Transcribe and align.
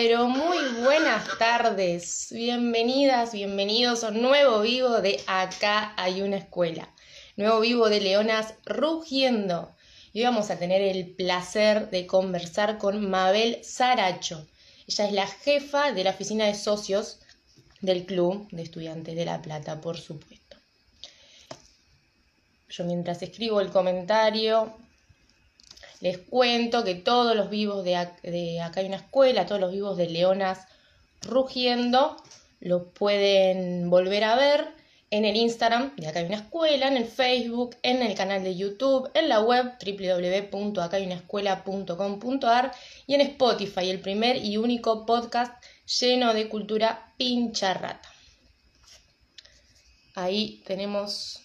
pero 0.00 0.28
muy 0.28 0.58
buenas 0.84 1.26
tardes. 1.38 2.28
Bienvenidas, 2.30 3.32
bienvenidos 3.32 4.04
a 4.04 4.10
un 4.10 4.22
nuevo 4.22 4.60
vivo 4.60 5.00
de 5.00 5.20
Acá 5.26 5.92
hay 5.96 6.22
una 6.22 6.36
escuela. 6.36 6.88
Nuevo 7.36 7.58
vivo 7.58 7.88
de 7.88 8.00
Leonas 8.00 8.54
Rugiendo. 8.64 9.74
Y 10.12 10.20
hoy 10.20 10.26
vamos 10.26 10.52
a 10.52 10.58
tener 10.60 10.82
el 10.82 11.16
placer 11.16 11.90
de 11.90 12.06
conversar 12.06 12.78
con 12.78 13.10
Mabel 13.10 13.58
Saracho. 13.64 14.46
Ella 14.86 15.06
es 15.08 15.12
la 15.12 15.26
jefa 15.26 15.90
de 15.90 16.04
la 16.04 16.10
oficina 16.10 16.46
de 16.46 16.54
socios 16.54 17.18
del 17.80 18.06
Club 18.06 18.46
de 18.52 18.62
Estudiantes 18.62 19.16
de 19.16 19.24
La 19.24 19.42
Plata, 19.42 19.80
por 19.80 19.98
supuesto. 19.98 20.58
Yo 22.68 22.84
mientras 22.84 23.20
escribo 23.20 23.60
el 23.60 23.72
comentario 23.72 24.76
les 26.00 26.18
cuento 26.18 26.84
que 26.84 26.94
todos 26.94 27.36
los 27.36 27.50
vivos 27.50 27.84
de, 27.84 27.96
acá 27.96 28.80
hay 28.80 28.86
una 28.86 28.96
escuela, 28.96 29.46
todos 29.46 29.60
los 29.60 29.72
vivos 29.72 29.96
de 29.96 30.08
Leonas 30.08 30.66
rugiendo, 31.22 32.16
los 32.60 32.82
pueden 32.94 33.90
volver 33.90 34.24
a 34.24 34.36
ver 34.36 34.78
en 35.10 35.24
el 35.24 35.36
Instagram 35.36 35.96
de 35.96 36.06
Acá 36.06 36.18
hay 36.20 36.26
una 36.26 36.36
escuela, 36.36 36.86
en 36.88 36.98
el 36.98 37.06
Facebook, 37.06 37.76
en 37.82 38.02
el 38.02 38.14
canal 38.14 38.44
de 38.44 38.54
YouTube, 38.56 39.10
en 39.14 39.30
la 39.30 39.40
web 39.40 39.72
www.acayunaescuela.com.ar 39.82 42.72
y 43.06 43.14
en 43.14 43.22
Spotify, 43.22 43.88
el 43.88 44.00
primer 44.00 44.44
y 44.44 44.58
único 44.58 45.06
podcast 45.06 45.64
lleno 46.00 46.34
de 46.34 46.50
cultura 46.50 47.14
pincharrata. 47.16 48.12
Ahí 50.14 50.62
tenemos 50.66 51.40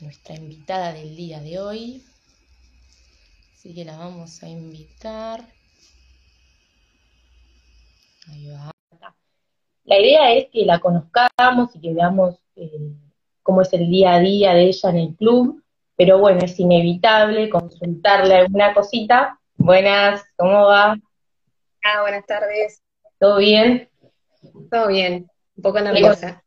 nuestra 0.00 0.34
invitada 0.34 0.92
del 0.92 1.14
día 1.14 1.38
de 1.40 1.60
hoy. 1.60 2.02
Así 3.66 3.74
que 3.74 3.84
la 3.84 3.96
vamos 3.96 4.40
a 4.44 4.48
invitar. 4.48 5.40
Ahí 8.28 8.48
va. 8.48 8.70
La 9.82 9.98
idea 9.98 10.32
es 10.34 10.46
que 10.52 10.64
la 10.64 10.78
conozcamos 10.78 11.74
y 11.74 11.80
que 11.80 11.92
veamos 11.92 12.38
eh, 12.54 12.92
cómo 13.42 13.62
es 13.62 13.72
el 13.72 13.90
día 13.90 14.14
a 14.14 14.20
día 14.20 14.54
de 14.54 14.66
ella 14.68 14.90
en 14.90 14.96
el 14.98 15.16
club, 15.16 15.64
pero 15.96 16.20
bueno, 16.20 16.44
es 16.44 16.60
inevitable 16.60 17.50
consultarle 17.50 18.36
alguna 18.36 18.72
cosita. 18.72 19.40
Buenas, 19.56 20.22
¿cómo 20.36 20.66
va? 20.66 20.96
Ah, 21.82 22.02
buenas 22.02 22.24
tardes. 22.24 22.84
¿Todo 23.18 23.38
bien? 23.38 23.88
Todo 24.70 24.86
bien, 24.86 25.28
un 25.56 25.62
poco 25.64 25.80
nerviosa. 25.80 26.44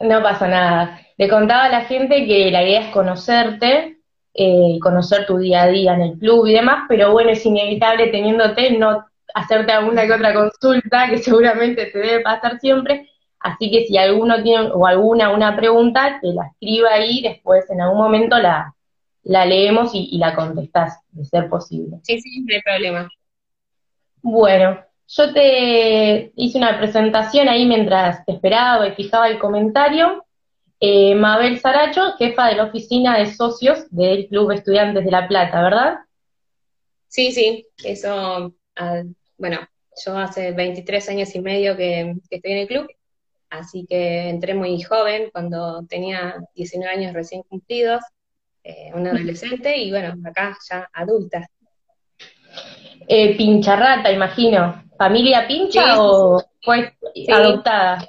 No 0.00 0.22
pasa 0.22 0.48
nada. 0.48 1.00
Le 1.16 1.30
contaba 1.30 1.64
a 1.64 1.70
la 1.70 1.80
gente 1.86 2.26
que 2.26 2.50
la 2.50 2.62
idea 2.62 2.88
es 2.88 2.92
conocerte, 2.92 4.01
eh, 4.34 4.78
conocer 4.80 5.26
tu 5.26 5.38
día 5.38 5.62
a 5.62 5.68
día 5.68 5.94
en 5.94 6.02
el 6.02 6.18
club 6.18 6.46
y 6.46 6.54
demás, 6.54 6.84
pero 6.88 7.12
bueno, 7.12 7.30
es 7.30 7.44
inevitable 7.44 8.08
teniéndote 8.08 8.78
no 8.78 9.04
hacerte 9.34 9.72
alguna 9.72 10.06
que 10.06 10.12
otra 10.12 10.34
consulta, 10.34 11.08
que 11.08 11.18
seguramente 11.18 11.86
te 11.86 11.98
debe 11.98 12.20
pasar 12.20 12.58
siempre, 12.58 13.08
así 13.40 13.70
que 13.70 13.86
si 13.86 13.96
alguno 13.96 14.42
tiene 14.42 14.70
o 14.72 14.86
alguna 14.86 15.30
una 15.30 15.56
pregunta, 15.56 16.18
te 16.20 16.28
la 16.28 16.46
escriba 16.46 16.90
ahí, 16.92 17.22
después 17.22 17.68
en 17.70 17.80
algún 17.80 17.98
momento 17.98 18.38
la, 18.38 18.74
la 19.24 19.46
leemos 19.46 19.90
y, 19.94 20.18
la 20.18 20.34
contestás, 20.34 20.98
de 21.10 21.24
ser 21.24 21.48
posible. 21.48 21.98
Sí, 22.02 22.20
sí, 22.20 22.44
no 22.44 22.54
hay 22.54 22.62
problema. 22.62 23.08
Bueno, 24.20 24.80
yo 25.08 25.32
te 25.32 26.32
hice 26.36 26.58
una 26.58 26.78
presentación 26.78 27.48
ahí 27.48 27.66
mientras 27.66 28.24
te 28.24 28.32
esperaba 28.32 28.88
y 28.88 28.92
fijaba 28.92 29.28
el 29.28 29.38
comentario. 29.38 30.24
Eh, 30.84 31.14
Mabel 31.14 31.60
Saracho, 31.60 32.16
jefa 32.18 32.48
de 32.48 32.56
la 32.56 32.64
oficina 32.64 33.16
de 33.16 33.32
socios 33.32 33.86
del 33.90 34.26
Club 34.26 34.50
Estudiantes 34.50 35.04
de 35.04 35.12
La 35.12 35.28
Plata, 35.28 35.62
¿verdad? 35.62 35.98
Sí, 37.06 37.30
sí, 37.30 37.68
eso, 37.84 38.52
ah, 38.74 39.02
bueno, 39.38 39.60
yo 40.04 40.18
hace 40.18 40.50
23 40.50 41.08
años 41.10 41.32
y 41.36 41.40
medio 41.40 41.76
que, 41.76 42.16
estoy 42.28 42.50
en 42.50 42.58
el 42.58 42.66
club, 42.66 42.88
así 43.48 43.86
que 43.88 44.28
entré 44.28 44.54
muy 44.54 44.82
joven, 44.82 45.30
cuando 45.30 45.84
tenía 45.88 46.34
19 46.56 46.92
años 46.92 47.12
recién 47.12 47.44
cumplidos, 47.44 48.02
eh, 48.64 48.90
una 48.92 49.10
adolescente 49.10 49.78
y 49.78 49.92
bueno, 49.92 50.16
acá 50.28 50.58
ya 50.68 50.90
adulta. 50.92 51.48
Eh, 53.06 53.36
pincharrata, 53.36 54.10
imagino. 54.10 54.82
¿Familia 54.98 55.46
pincha 55.46 56.02
o 56.02 56.42
fue 56.60 56.92
adoptada? 57.32 58.04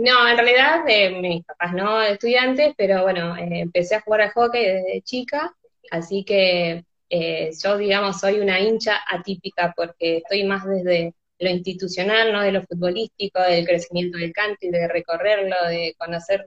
No, 0.00 0.26
en 0.26 0.36
realidad 0.38 0.82
eh, 0.88 1.10
mis 1.20 1.44
papás 1.44 1.74
no 1.74 2.00
estudiantes, 2.02 2.72
pero 2.76 3.02
bueno, 3.02 3.36
eh, 3.36 3.60
empecé 3.60 3.96
a 3.96 4.00
jugar 4.00 4.22
al 4.22 4.30
hockey 4.32 4.64
desde 4.64 5.02
chica, 5.02 5.54
así 5.90 6.24
que 6.24 6.86
eh, 7.10 7.50
yo, 7.62 7.76
digamos, 7.76 8.18
soy 8.18 8.40
una 8.40 8.58
hincha 8.60 9.00
atípica 9.06 9.74
porque 9.76 10.18
estoy 10.18 10.44
más 10.44 10.64
desde 10.66 11.14
lo 11.38 11.50
institucional, 11.50 12.32
no 12.32 12.40
de 12.40 12.52
lo 12.52 12.62
futbolístico, 12.62 13.42
del 13.42 13.66
crecimiento 13.66 14.16
del 14.16 14.32
y 14.60 14.70
de 14.70 14.88
recorrerlo, 14.88 15.56
de 15.68 15.94
conocer 15.98 16.46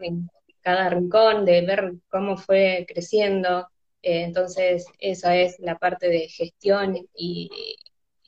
cada 0.61 0.89
rincón, 0.89 1.45
de 1.45 1.61
ver 1.61 1.93
cómo 2.09 2.37
fue 2.37 2.85
creciendo. 2.89 3.67
entonces, 4.01 4.85
esa 4.99 5.35
es 5.37 5.59
la 5.59 5.77
parte 5.77 6.09
de 6.09 6.27
gestión 6.27 6.97
y, 7.15 7.49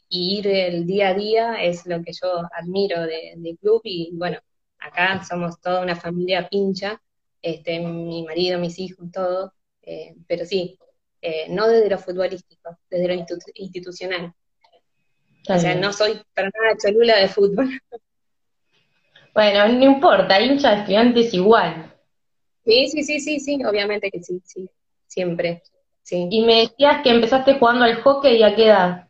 ir 0.10 0.48
el 0.48 0.86
día 0.86 1.10
a 1.10 1.14
día 1.16 1.64
es 1.64 1.86
lo 1.88 2.02
que 2.04 2.14
yo 2.14 2.44
admiro 2.54 3.02
del 3.02 3.58
club 3.60 3.82
y 3.84 4.12
bueno, 4.14 4.40
acá 4.86 5.24
somos 5.24 5.60
toda 5.60 5.82
una 5.82 5.96
familia 5.96 6.48
pincha, 6.48 7.02
este, 7.42 7.80
mi 7.80 8.24
marido, 8.24 8.60
mis 8.60 8.80
hijos, 8.80 9.12
todo, 9.12 9.54
eh, 9.82 10.16
pero 10.28 10.46
sí, 10.46 10.78
eh, 11.22 11.48
no 11.50 11.68
desde 11.68 11.90
lo 11.90 11.98
futbolístico, 11.98 12.78
desde 12.90 13.08
lo 13.08 13.26
institucional. 13.56 14.34
O 15.48 15.60
sea, 15.60 15.76
no 15.76 15.94
soy 15.94 16.20
para 16.34 16.50
nada 16.50 16.78
cholula 16.78 17.18
de 17.18 17.28
fútbol. 17.28 17.70
Bueno, 19.34 19.68
no 19.68 19.84
importa, 19.84 20.40
hincha 20.40 20.72
de 20.72 20.78
estudiantes 20.78 21.34
igual. 21.34 21.94
Sí, 22.64 22.88
sí, 22.88 23.04
sí, 23.04 23.20
sí, 23.20 23.40
sí, 23.42 23.60
obviamente 23.66 24.10
que 24.10 24.24
sí, 24.24 24.42
sí, 24.46 24.70
siempre. 25.08 25.62
Sí. 26.04 26.30
Y 26.32 26.46
me 26.46 26.62
decías 26.62 27.04
que 27.04 27.10
empezaste 27.10 27.60
jugando 27.60 27.84
al 27.84 28.02
hockey 28.02 28.38
y 28.38 28.44
a 28.44 28.56
qué 28.56 28.68
edad? 28.68 29.05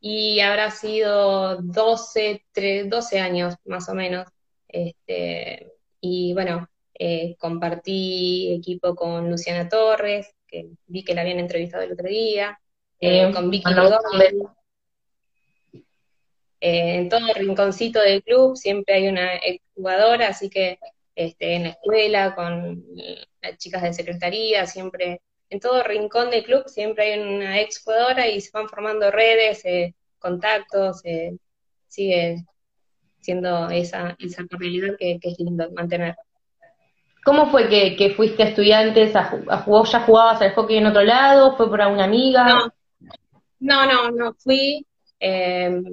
Y 0.00 0.40
habrá 0.40 0.70
sido 0.70 1.60
12, 1.60 2.44
12 2.86 3.20
años 3.20 3.54
más 3.64 3.88
o 3.88 3.94
menos. 3.94 4.26
Este, 4.66 5.72
y 6.00 6.32
bueno, 6.32 6.68
eh, 6.94 7.36
compartí 7.38 8.54
equipo 8.54 8.94
con 8.94 9.30
Luciana 9.30 9.68
Torres, 9.68 10.34
que 10.46 10.70
vi 10.86 11.04
que 11.04 11.14
la 11.14 11.20
habían 11.20 11.38
entrevistado 11.38 11.82
el 11.82 11.92
otro 11.92 12.08
día, 12.08 12.58
eh, 12.98 13.30
con 13.32 13.50
Vicky 13.50 13.72
eh, 16.62 16.96
en 16.96 17.08
todo 17.08 17.26
el 17.26 17.34
rinconcito 17.34 18.02
del 18.02 18.22
club 18.22 18.54
siempre 18.54 18.96
hay 18.96 19.08
una 19.08 19.30
jugadora, 19.74 20.28
así 20.28 20.50
que 20.50 20.78
este, 21.14 21.54
en 21.54 21.62
la 21.62 21.68
escuela, 21.70 22.34
con 22.34 22.84
las 23.40 23.56
chicas 23.56 23.82
de 23.82 23.94
secretaría, 23.94 24.66
siempre 24.66 25.22
en 25.50 25.58
todo 25.58 25.82
rincón 25.82 26.30
del 26.30 26.44
club 26.44 26.62
siempre 26.66 27.12
hay 27.12 27.20
una 27.20 27.60
ex 27.60 27.82
jugadora 27.82 28.28
y 28.28 28.40
se 28.40 28.50
van 28.52 28.68
formando 28.68 29.10
redes, 29.10 29.64
eh, 29.64 29.94
contactos, 30.18 31.00
eh, 31.04 31.36
sigue 31.88 32.44
siendo 33.20 33.68
esa, 33.68 34.16
esa 34.20 34.44
realidad 34.48 34.94
que, 34.98 35.18
es 35.20 35.38
lindo 35.38 35.68
mantener. 35.72 36.16
¿Cómo 37.24 37.50
fue 37.50 37.68
que, 37.68 38.14
fuiste 38.16 38.44
a 38.44 38.46
estudiantes? 38.46 39.14
A, 39.14 39.30
a, 39.48 39.84
¿Ya 39.84 40.00
jugabas 40.00 40.40
al 40.40 40.54
hockey 40.54 40.78
en 40.78 40.86
otro 40.86 41.02
lado? 41.02 41.56
¿Fue 41.56 41.68
por 41.68 41.82
alguna 41.82 42.04
amiga? 42.04 42.72
No, 43.58 43.86
no, 43.86 44.10
no, 44.10 44.34
fui 44.34 44.86
em, 45.18 45.84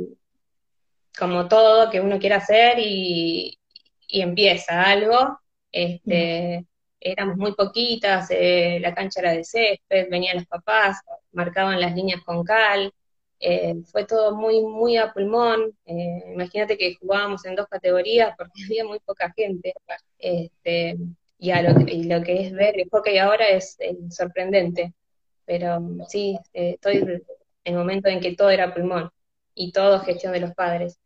como 1.17 1.47
todo 1.49 1.89
que 1.89 1.99
uno 1.99 2.17
quiere 2.17 2.35
hacer 2.35 2.79
y, 2.79 3.59
y 4.07 4.21
empieza 4.21 4.83
algo. 4.83 5.39
Este, 5.71 6.65
éramos 6.99 7.37
muy 7.37 7.53
poquitas, 7.53 8.27
eh, 8.31 8.79
la 8.81 8.93
cancha 8.93 9.21
era 9.21 9.31
de 9.31 9.43
césped, 9.43 10.09
venían 10.09 10.37
los 10.37 10.47
papás, 10.47 10.99
marcaban 11.31 11.79
las 11.79 11.95
líneas 11.95 12.21
con 12.23 12.43
cal, 12.43 12.91
eh, 13.39 13.75
fue 13.91 14.05
todo 14.05 14.35
muy, 14.35 14.61
muy 14.61 14.97
a 14.97 15.13
pulmón. 15.13 15.77
Eh, 15.85 16.23
imagínate 16.33 16.77
que 16.77 16.95
jugábamos 16.95 17.45
en 17.45 17.55
dos 17.55 17.67
categorías 17.67 18.33
porque 18.37 18.53
había 18.65 18.85
muy 18.85 18.99
poca 18.99 19.31
gente. 19.35 19.73
Este, 20.17 20.97
y, 21.39 21.51
a 21.51 21.61
lo, 21.61 21.79
lo 21.79 22.23
que 22.23 22.47
es 22.47 22.51
ver 22.53 22.79
el 22.79 22.89
hockey 22.89 23.17
ahora 23.19 23.47
es 23.49 23.77
sorprendente. 24.09 24.93
Pero 25.45 25.79
sí, 26.09 26.37
estoy 26.51 26.97
en 26.97 27.23
el 27.63 27.75
momento 27.75 28.09
en 28.09 28.19
que 28.19 28.35
todo 28.35 28.49
era 28.49 28.73
pulmón 28.73 29.09
y 29.53 29.71
todo 29.71 29.99
gestión 30.01 30.33
de 30.33 30.41
los 30.41 30.53
padres. 30.53 30.99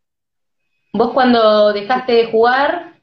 ¿Vos 0.93 1.13
cuando 1.13 1.71
dejaste 1.73 2.13
de 2.13 2.31
jugar, 2.31 3.00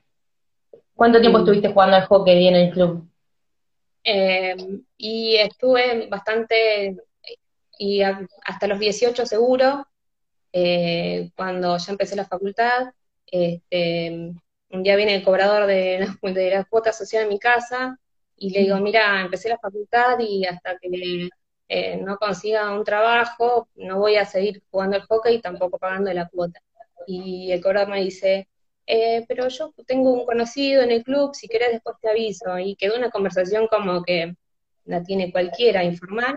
¿Cuánto 0.99 1.21
tiempo 1.21 1.39
estuviste 1.39 1.73
jugando 1.73 1.95
al 1.95 2.07
hockey 2.07 2.49
en 2.49 2.57
el 2.57 2.73
club? 2.73 3.09
Eh, 4.03 4.57
y 4.97 5.37
estuve 5.37 6.09
bastante, 6.09 6.97
y 7.79 8.03
hasta 8.03 8.67
los 8.67 8.81
18 8.81 9.25
seguro, 9.25 9.87
eh, 10.53 11.31
cuando 11.37 11.79
ya 11.79 11.93
empecé 11.93 12.17
la 12.17 12.25
facultad, 12.25 12.89
este, 13.27 14.33
un 14.71 14.83
día 14.83 14.97
viene 14.97 15.15
el 15.15 15.23
cobrador 15.23 15.69
de, 15.69 16.05
de 16.23 16.51
la 16.51 16.65
cuota 16.65 16.93
social 16.93 17.23
en 17.23 17.29
mi 17.29 17.39
casa 17.39 17.97
y 18.37 18.51
le 18.51 18.63
digo, 18.63 18.77
mira, 18.79 19.21
empecé 19.21 19.51
la 19.51 19.59
facultad 19.59 20.19
y 20.19 20.47
hasta 20.47 20.79
que 20.79 21.29
eh, 21.69 21.97
no 21.99 22.17
consiga 22.17 22.73
un 22.77 22.83
trabajo, 22.83 23.69
no 23.77 24.01
voy 24.01 24.17
a 24.17 24.25
seguir 24.25 24.65
jugando 24.69 24.97
al 24.97 25.07
hockey 25.07 25.37
y 25.37 25.41
tampoco 25.41 25.79
pagando 25.79 26.13
la 26.13 26.29
cuota. 26.29 26.61
Y 27.07 27.53
el 27.53 27.63
cobrador 27.63 27.91
me 27.91 28.01
dice, 28.03 28.49
eh, 28.91 29.27
pero 29.29 29.49
yo 29.49 29.75
tengo 29.87 30.13
un 30.13 30.25
conocido 30.25 30.83
en 30.83 30.91
el 30.91 31.05
club, 31.05 31.35
si 31.35 31.47
querés 31.47 31.73
después 31.73 31.97
te 32.01 32.09
aviso. 32.09 32.59
Y 32.59 32.75
quedó 32.75 32.97
una 32.97 33.11
conversación 33.11 33.69
como 33.69 34.03
que 34.03 34.35
la 34.87 35.03
tiene 35.03 35.31
cualquiera, 35.31 35.85
informal. 35.85 36.37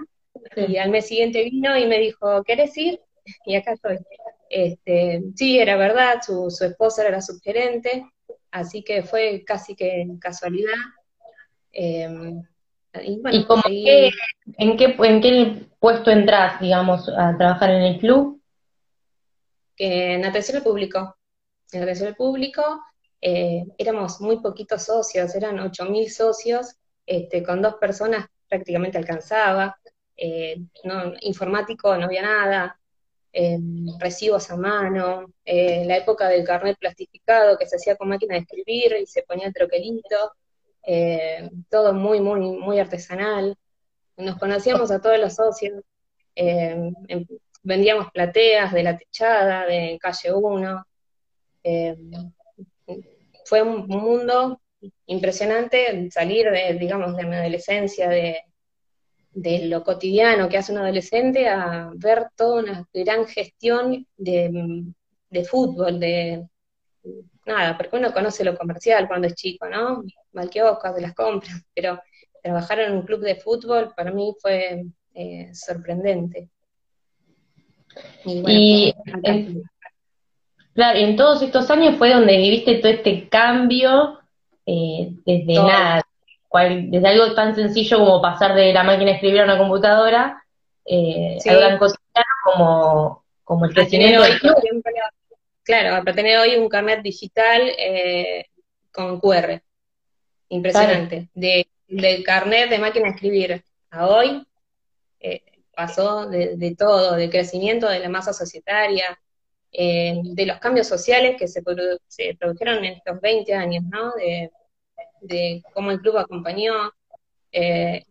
Y 0.56 0.76
al 0.78 0.90
mes 0.90 1.08
siguiente 1.08 1.44
vino 1.44 1.78
y 1.78 1.88
me 1.88 1.98
dijo, 1.98 2.44
¿querés 2.44 2.78
ir? 2.78 3.00
Y 3.46 3.56
acá 3.56 3.72
estoy. 3.72 4.00
Este, 4.50 5.22
sí, 5.36 5.60
era 5.60 5.78
verdad, 5.78 6.22
su, 6.22 6.52
su 6.52 6.66
esposa 6.66 7.04
era 7.04 7.12
la 7.12 7.22
subgerente, 7.22 8.06
así 8.52 8.84
que 8.84 9.04
fue 9.04 9.44
casi 9.46 9.76
que 9.76 10.06
casualidad. 10.20 10.74
Em, 11.72 12.44
y, 13.02 13.22
en, 14.58 14.76
qué, 14.76 14.96
en 15.00 15.22
qué 15.22 15.66
puesto 15.80 16.12
entras, 16.12 16.60
digamos, 16.60 17.08
a 17.08 17.38
trabajar 17.38 17.70
en 17.70 17.84
el 17.84 18.00
club? 18.00 18.42
en 19.78 20.26
atención 20.26 20.58
al 20.58 20.64
público. 20.64 21.16
En 21.72 22.16
público 22.16 22.82
eh, 23.22 23.66
éramos 23.78 24.20
muy 24.20 24.40
poquitos 24.42 24.84
socios, 24.84 25.34
eran 25.36 25.58
8.000 25.58 26.10
socios, 26.10 26.76
este, 27.06 27.44
con 27.44 27.62
dos 27.62 27.76
personas 27.76 28.28
prácticamente 28.50 28.98
alcanzaba, 28.98 29.78
eh, 30.18 30.58
informático 31.22 31.96
no 31.98 32.06
había 32.06 32.24
nada, 32.24 32.78
eh, 33.32 33.58
recibos 34.00 34.52
a 34.52 34.58
mano, 34.58 35.28
la 35.46 35.98
época 35.98 36.28
del 36.28 36.44
carnet 36.44 36.78
plastificado 36.78 37.58
que 37.58 37.66
se 37.66 37.78
hacía 37.78 37.96
con 37.96 38.10
máquina 38.10 38.36
de 38.36 38.42
escribir 38.42 38.98
y 39.02 39.06
se 39.06 39.24
ponía 39.24 39.48
el 39.48 39.54
troquelito, 39.54 40.34
todo 41.70 41.94
muy, 41.94 42.20
muy, 42.20 42.40
muy 42.42 42.80
artesanal. 42.80 43.56
Nos 44.18 44.38
conocíamos 44.38 44.92
a 44.92 45.00
todos 45.00 45.18
los 45.20 45.36
socios, 45.36 45.82
vendíamos 47.64 48.12
plateas 48.12 48.74
de 48.74 48.84
la 48.84 48.98
techada, 48.98 49.66
de 49.66 49.98
calle 50.02 50.34
1. 50.34 50.86
Eh, 51.64 51.96
fue 53.46 53.62
un 53.62 53.88
mundo 53.88 54.62
impresionante 55.06 56.10
salir 56.10 56.50
de, 56.50 56.74
digamos, 56.80 57.16
de 57.16 57.26
mi 57.26 57.36
adolescencia, 57.36 58.10
de, 58.10 58.44
lo 59.34 59.84
cotidiano 59.84 60.50
que 60.50 60.58
hace 60.58 60.74
un 60.74 60.80
adolescente, 60.80 61.48
a 61.48 61.90
ver 61.96 62.28
toda 62.36 62.62
una 62.62 62.88
gran 62.94 63.26
gestión 63.28 64.06
de, 64.18 64.84
de 65.30 65.46
fútbol, 65.46 66.00
de 66.00 66.46
nada, 67.46 67.78
porque 67.78 67.96
uno 67.96 68.14
conoce 68.14 68.44
lo 68.44 68.58
comercial 68.58 69.08
cuando 69.08 69.28
es 69.28 69.36
chico, 69.36 69.68
¿no? 69.68 70.04
Malquioscas 70.34 70.96
de 70.96 71.02
las 71.02 71.14
compras, 71.14 71.64
pero 71.74 72.00
trabajar 72.42 72.80
en 72.80 72.94
un 72.94 73.04
club 73.04 73.22
de 73.22 73.36
fútbol 73.36 73.94
para 73.96 74.12
mí 74.12 74.34
fue 74.40 74.86
eh, 75.14 75.50
sorprendente. 75.54 76.50
Y, 78.26 78.94
en, 79.24 79.64
claro, 80.74 81.00
en 81.00 81.16
todos 81.16 81.42
estos 81.42 81.70
años 81.70 81.98
fue 81.98 82.14
donde 82.14 82.38
viviste 82.38 82.76
todo 82.76 82.92
este 82.92 83.28
cambio 83.30 84.20
eh, 84.66 85.12
desde 85.26 85.54
nada, 85.56 86.06
desde 86.54 87.08
algo 87.08 87.34
tan 87.34 87.56
sencillo 87.56 88.00
como 88.00 88.22
pasar 88.22 88.56
de 88.56 88.74
la 88.74 88.84
máquina 88.84 89.12
de 89.12 89.16
escribir 89.16 89.42
a 89.42 89.46
una 89.46 89.58
computadora, 89.58 90.44
eh, 90.86 91.38
algo 91.48 91.62
tan 91.62 91.78
cotidiano 91.78 92.26
como, 92.44 93.24
como 93.44 93.66
el 93.66 93.74
crecimiento 93.74 94.24
del 94.24 94.40
club. 94.40 94.56
Claro, 95.64 96.04
para 96.04 96.16
tener 96.16 96.40
hoy 96.40 96.56
un 96.56 96.68
carnet 96.68 97.02
digital 97.02 97.62
eh, 97.78 98.48
con 98.92 99.20
QR. 99.20 99.62
Impresionante. 100.50 101.30
De, 101.34 101.68
del 101.88 102.24
carnet 102.24 102.70
de 102.70 102.80
máquina 102.80 103.06
de 103.06 103.12
escribir 103.12 103.64
a 103.92 104.08
hoy, 104.08 104.46
eh, 105.20 105.44
pasó 105.76 106.28
de, 106.28 106.76
todo, 106.78 107.16
del 107.16 107.30
crecimiento 107.30 107.88
de 107.88 108.00
la 108.00 108.10
masa 108.10 108.34
societaria, 108.34 109.20
eh, 109.72 110.20
de 110.24 110.46
los 110.46 110.60
cambios 110.60 110.88
sociales 110.88 111.36
que 111.38 111.48
se, 111.48 111.62
produjeron 111.62 112.84
en 112.84 112.94
estos 112.94 113.22
20 113.22 113.54
años, 113.54 113.84
¿no? 113.86 114.14
De, 115.22 115.64
cómo 115.74 115.92
el 115.92 116.00
club 116.02 116.18
acompañó, 116.18 116.92
eh, 117.52 118.06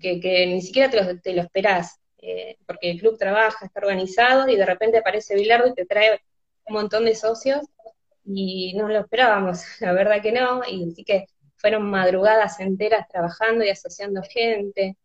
que, 0.00 0.46
ni 0.46 0.60
siquiera 0.62 0.90
te 0.90 1.02
lo, 1.02 1.20
te 1.20 1.32
lo 1.34 1.42
esperás, 1.42 2.00
eh, 2.18 2.56
porque 2.66 2.90
el 2.90 3.00
club 3.00 3.18
trabaja, 3.18 3.66
está 3.66 3.80
organizado 3.80 4.48
y 4.48 4.56
de 4.56 4.66
repente 4.66 4.98
aparece 4.98 5.34
Bilardo 5.36 5.68
y 5.68 5.74
te 5.74 5.86
trae 5.86 6.20
un 6.66 6.74
montón 6.74 7.04
de 7.04 7.14
socios 7.14 7.64
y 8.24 8.74
no 8.74 8.88
lo 8.88 9.00
esperábamos, 9.00 9.62
la 9.80 9.92
verdad 9.92 10.22
que 10.22 10.32
no, 10.32 10.62
y 10.66 10.90
así 10.90 11.04
que 11.04 11.26
fueron 11.56 11.90
madrugadas 11.90 12.60
enteras 12.60 13.08
trabajando 13.08 13.64
y 13.64 13.70
asociando 13.70 14.22
gente, 14.22 14.96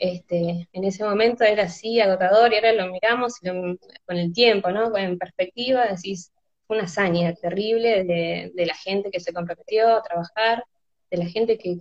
este, 0.00 0.66
en 0.72 0.84
ese 0.84 1.04
momento 1.04 1.44
era 1.44 1.64
así 1.64 2.00
agotador 2.00 2.50
y 2.52 2.56
ahora 2.56 2.72
lo 2.72 2.90
miramos 2.90 3.34
con 3.38 4.16
el 4.16 4.32
tiempo, 4.32 4.70
¿no? 4.70 4.96
En 4.96 5.18
perspectiva 5.18 5.86
decís, 5.86 6.32
fue 6.66 6.78
una 6.78 6.86
hazaña 6.86 7.34
terrible 7.34 8.04
de, 8.04 8.66
la 8.66 8.74
gente 8.74 9.10
que 9.10 9.20
se 9.20 9.34
comprometió 9.34 9.96
a 9.96 10.02
trabajar, 10.02 10.64
de 11.10 11.18
la 11.18 11.26
gente 11.26 11.58
que, 11.58 11.78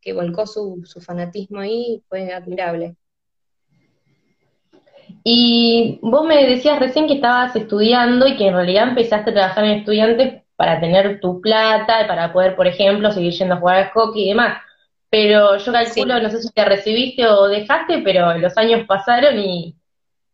que, 0.00 0.12
volcó 0.12 0.46
su, 0.48 0.82
fanatismo 1.00 1.60
ahí, 1.60 2.02
fue 2.08 2.32
admirable. 2.32 2.96
Y 5.22 6.00
vos 6.02 6.26
me 6.26 6.44
decías 6.44 6.80
recién 6.80 7.06
que 7.06 7.14
estabas 7.14 7.54
estudiando 7.54 8.26
y 8.26 8.36
que 8.36 8.48
en 8.48 8.54
realidad 8.54 8.88
empezaste 8.88 9.30
a 9.30 9.34
trabajar 9.34 9.64
en 9.64 9.78
estudiantes 9.78 10.42
para 10.56 10.80
tener 10.80 11.20
tu 11.20 11.40
plata, 11.40 12.02
y 12.02 12.08
para 12.08 12.32
poder, 12.32 12.56
por 12.56 12.66
ejemplo, 12.66 13.12
seguir 13.12 13.32
yendo 13.32 13.54
a 13.54 13.58
jugar 13.60 13.76
al 13.76 13.90
hockey 13.90 14.24
y 14.24 14.28
demás 14.30 14.58
pero 15.12 15.58
yo 15.58 15.72
calculo, 15.72 16.18
no 16.22 16.30
sé 16.30 16.40
si 16.40 16.50
te 16.52 16.64
recibiste 16.64 17.26
o 17.26 17.46
dejaste, 17.46 17.98
pero 17.98 18.32
los 18.38 18.56
años 18.56 18.86
pasaron 18.86 19.38
y, 19.38 19.76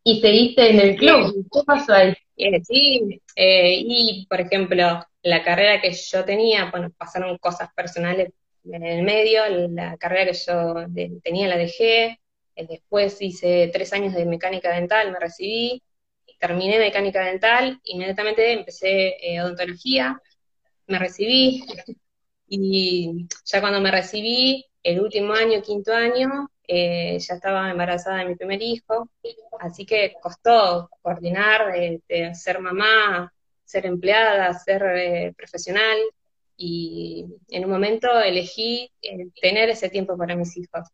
y 0.04 0.20
seguiste 0.20 0.70
en 0.70 0.78
el 0.78 0.94
club. 0.94 1.44
¿Qué 1.52 1.60
pasó 1.66 1.94
ahí? 1.94 2.14
Eh, 2.36 2.62
sí, 2.62 3.20
eh, 3.34 3.82
y 3.84 4.24
por 4.30 4.40
ejemplo, 4.40 5.04
la 5.24 5.42
carrera 5.42 5.80
que 5.80 5.92
yo 5.92 6.24
tenía, 6.24 6.70
bueno, 6.70 6.92
pasaron 6.96 7.36
cosas 7.38 7.70
personales 7.74 8.30
en 8.70 8.84
el 8.84 9.02
medio, 9.02 9.40
la 9.68 9.96
carrera 9.96 10.30
que 10.30 10.38
yo 10.38 10.74
tenía 11.24 11.48
la 11.48 11.56
dejé, 11.56 12.20
eh, 12.54 12.66
después 12.68 13.20
hice 13.20 13.70
tres 13.72 13.92
años 13.92 14.14
de 14.14 14.26
mecánica 14.26 14.70
dental, 14.70 15.10
me 15.10 15.18
recibí, 15.18 15.82
terminé 16.38 16.78
mecánica 16.78 17.24
dental, 17.24 17.80
inmediatamente 17.82 18.52
empecé 18.52 19.16
odontología, 19.42 20.22
me 20.86 21.00
recibí, 21.00 21.64
y 22.46 23.26
ya 23.44 23.60
cuando 23.60 23.80
me 23.80 23.90
recibí, 23.90 24.67
el 24.82 25.00
último 25.00 25.32
año, 25.34 25.62
quinto 25.62 25.92
año, 25.92 26.50
eh, 26.66 27.18
ya 27.18 27.34
estaba 27.34 27.70
embarazada 27.70 28.18
de 28.18 28.26
mi 28.26 28.36
primer 28.36 28.60
hijo, 28.62 29.08
así 29.60 29.86
que 29.86 30.14
costó 30.22 30.90
coordinar, 31.02 31.74
eh, 31.74 32.34
ser 32.34 32.60
mamá, 32.60 33.32
ser 33.64 33.86
empleada, 33.86 34.52
ser 34.54 34.82
eh, 34.96 35.34
profesional, 35.36 35.98
y 36.56 37.26
en 37.50 37.64
un 37.64 37.70
momento 37.70 38.20
elegí 38.20 38.90
tener 39.40 39.70
ese 39.70 39.88
tiempo 39.90 40.16
para 40.18 40.36
mis 40.36 40.56
hijos. 40.56 40.88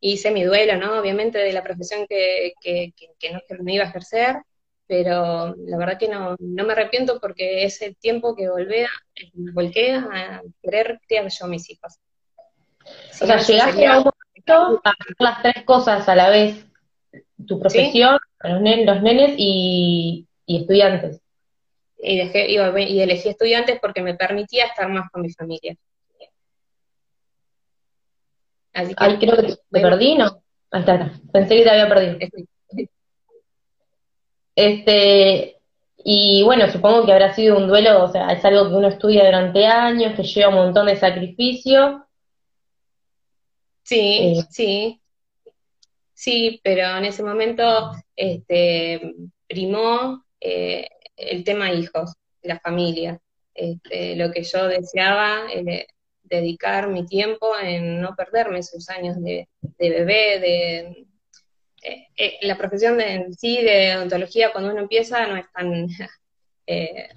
hice 0.00 0.30
mi 0.30 0.42
duelo, 0.44 0.76
¿no? 0.76 0.98
Obviamente 1.00 1.38
de 1.38 1.52
la 1.52 1.62
profesión 1.62 2.06
que, 2.08 2.54
no, 3.32 3.40
que 3.46 3.72
iba 3.72 3.84
a 3.84 3.88
ejercer, 3.88 4.36
pero 4.86 5.54
la 5.56 5.76
verdad 5.76 5.98
que 5.98 6.08
no, 6.08 6.36
no 6.40 6.64
me 6.64 6.72
arrepiento 6.72 7.20
porque 7.20 7.64
es 7.64 7.82
el 7.82 7.96
tiempo 7.96 8.34
que 8.34 8.48
volví 8.48 8.82
a, 8.82 8.90
volqué 9.52 9.92
a 9.94 10.42
querer 10.62 10.98
criar 11.06 11.28
yo 11.28 11.44
a 11.44 11.48
mis 11.48 11.70
hijos. 11.70 11.98
O 13.20 13.26
sea, 13.26 13.38
llegaste 13.38 13.86
a 13.86 13.98
un 13.98 14.04
momento 14.04 14.80
a 14.84 14.90
hacer 14.90 15.16
las 15.18 15.42
tres 15.42 15.64
cosas 15.64 16.08
a 16.08 16.14
la 16.14 16.30
vez, 16.30 16.66
tu 17.46 17.58
profesión, 17.58 18.18
los, 18.42 18.60
nenes 19.02 19.34
y, 19.36 20.26
estudiantes. 20.46 21.20
Y, 22.00 22.16
dejé, 22.16 22.50
y 22.50 23.00
elegí 23.00 23.28
estudiantes 23.28 23.78
porque 23.80 24.02
me 24.02 24.14
permitía 24.14 24.66
estar 24.66 24.88
más 24.88 25.10
con 25.10 25.22
mi 25.22 25.32
familia. 25.32 25.76
Así 28.72 28.94
que, 28.94 29.04
Ay, 29.04 29.18
creo 29.18 29.36
que 29.36 29.42
te 29.42 29.80
perdí, 29.80 30.14
¿no? 30.14 30.42
Ahí 30.70 30.80
está, 30.80 31.12
pensé 31.32 31.56
que 31.56 31.62
te 31.64 31.70
había 31.70 31.88
perdido. 31.88 32.18
Este, 34.54 35.58
y 35.98 36.42
bueno, 36.42 36.68
supongo 36.70 37.04
que 37.04 37.12
habrá 37.12 37.34
sido 37.34 37.56
un 37.56 37.68
duelo, 37.68 38.04
o 38.04 38.08
sea, 38.08 38.32
es 38.32 38.44
algo 38.44 38.68
que 38.68 38.74
uno 38.74 38.88
estudia 38.88 39.24
durante 39.24 39.66
años, 39.66 40.14
que 40.14 40.22
lleva 40.22 40.48
un 40.50 40.56
montón 40.56 40.86
de 40.86 40.96
sacrificio. 40.96 42.07
Sí, 43.88 44.18
eh, 44.38 44.44
sí. 44.50 45.00
Sí, 46.12 46.60
pero 46.62 46.98
en 46.98 47.06
ese 47.06 47.22
momento 47.22 47.92
este, 48.14 49.14
primó 49.46 50.24
eh, 50.40 50.88
el 51.16 51.42
tema 51.42 51.72
hijos, 51.72 52.12
la 52.42 52.60
familia. 52.60 53.18
Este, 53.54 54.14
lo 54.16 54.30
que 54.30 54.42
yo 54.42 54.68
deseaba, 54.68 55.50
eh, 55.54 55.86
dedicar 56.22 56.88
mi 56.88 57.06
tiempo 57.06 57.52
en 57.58 58.02
no 58.02 58.14
perderme 58.14 58.58
esos 58.58 58.90
años 58.90 59.16
de, 59.22 59.48
de 59.62 59.90
bebé, 59.90 60.38
de, 60.38 61.06
eh, 61.82 62.06
eh, 62.14 62.38
la 62.42 62.58
profesión 62.58 62.98
de, 62.98 63.14
en 63.14 63.34
sí 63.34 63.62
de 63.62 63.96
odontología 63.96 64.52
cuando 64.52 64.70
uno 64.70 64.80
empieza 64.80 65.26
no 65.26 65.36
es 65.36 65.46
tan, 65.52 65.86
eh, 66.66 67.08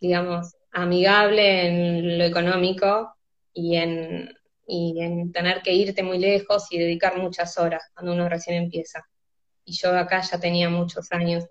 digamos, 0.00 0.54
amigable 0.70 1.66
en 1.66 2.18
lo 2.18 2.24
económico 2.24 3.16
y 3.52 3.76
en, 3.76 4.30
y 4.70 5.00
en 5.00 5.32
tener 5.32 5.62
que 5.62 5.72
irte 5.72 6.04
muy 6.04 6.18
lejos 6.18 6.68
y 6.70 6.78
dedicar 6.78 7.18
muchas 7.18 7.58
horas 7.58 7.82
cuando 7.92 8.12
uno 8.12 8.28
recién 8.28 8.56
empieza. 8.62 9.04
Y 9.64 9.72
yo 9.72 9.98
acá 9.98 10.20
ya 10.20 10.38
tenía 10.38 10.70
muchos 10.70 11.10
años, 11.10 11.44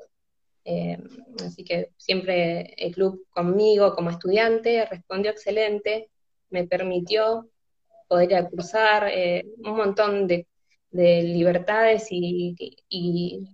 eh, 0.64 0.98
así 1.46 1.66
que 1.66 1.90
siempre 1.98 2.74
el 2.78 2.94
club 2.94 3.28
conmigo 3.30 3.94
como 3.94 4.10
estudiante 4.10 4.86
respondió 4.86 5.32
excelente, 5.32 6.10
me 6.50 6.66
permitió 6.66 7.50
poder 8.08 8.50
cursar 8.50 9.10
eh, 9.10 9.46
un 9.66 9.76
montón 9.76 10.26
de, 10.26 10.48
libertades 10.92 12.08
y, 12.10 12.56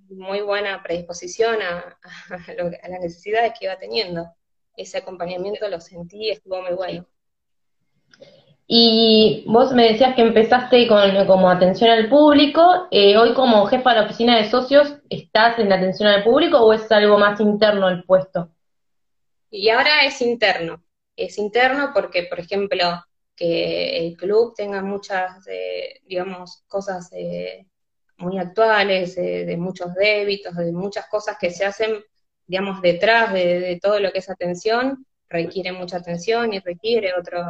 muy 0.09 0.41
buena 0.41 0.81
predisposición 0.83 1.57
a, 1.61 1.99
a 2.83 2.87
las 2.87 3.01
necesidades 3.01 3.53
que 3.57 3.65
iba 3.65 3.77
teniendo. 3.77 4.25
Ese 4.77 4.99
acompañamiento 4.99 5.67
lo 5.67 5.81
sentí, 5.81 6.29
estuvo 6.29 6.61
muy 6.61 6.75
bueno. 6.75 7.07
Y 8.67 9.43
vos 9.47 9.71
me 9.73 9.91
decías 9.91 10.15
que 10.15 10.23
empezaste 10.23 10.87
con 10.87 11.25
como 11.27 11.49
atención 11.49 11.91
al 11.91 12.09
público. 12.09 12.87
Eh, 12.89 13.15
hoy 13.15 13.33
como 13.33 13.67
jefa 13.67 13.91
de 13.91 13.99
la 13.99 14.05
oficina 14.05 14.37
de 14.37 14.49
socios, 14.49 14.95
¿estás 15.09 15.59
en 15.59 15.69
la 15.69 15.75
atención 15.75 16.09
al 16.09 16.23
público 16.23 16.57
o 16.59 16.73
es 16.73 16.91
algo 16.91 17.17
más 17.19 17.39
interno 17.39 17.87
el 17.89 18.03
puesto? 18.03 18.49
Y 19.51 19.69
ahora 19.69 20.05
es 20.05 20.19
interno. 20.21 20.83
Es 21.15 21.37
interno 21.37 21.91
porque, 21.93 22.23
por 22.23 22.39
ejemplo, 22.39 23.05
que 23.35 23.99
el 23.99 24.17
club 24.17 24.53
tenga 24.55 24.81
muchas, 24.81 25.47
eh, 25.47 26.01
digamos, 26.05 26.63
cosas 26.67 27.11
eh, 27.13 27.67
muy 28.17 28.39
actuales, 28.39 29.15
de 29.15 29.57
muchos 29.57 29.93
débitos, 29.93 30.55
de 30.55 30.71
muchas 30.71 31.07
cosas 31.07 31.37
que 31.39 31.51
se 31.51 31.65
hacen, 31.65 32.03
digamos, 32.47 32.81
detrás 32.81 33.31
de, 33.31 33.59
de 33.59 33.79
todo 33.79 33.99
lo 33.99 34.11
que 34.11 34.19
es 34.19 34.29
atención, 34.29 35.05
requiere 35.29 35.71
mucha 35.71 35.97
atención 35.97 36.53
y 36.53 36.59
requiere 36.59 37.13
otro, 37.17 37.45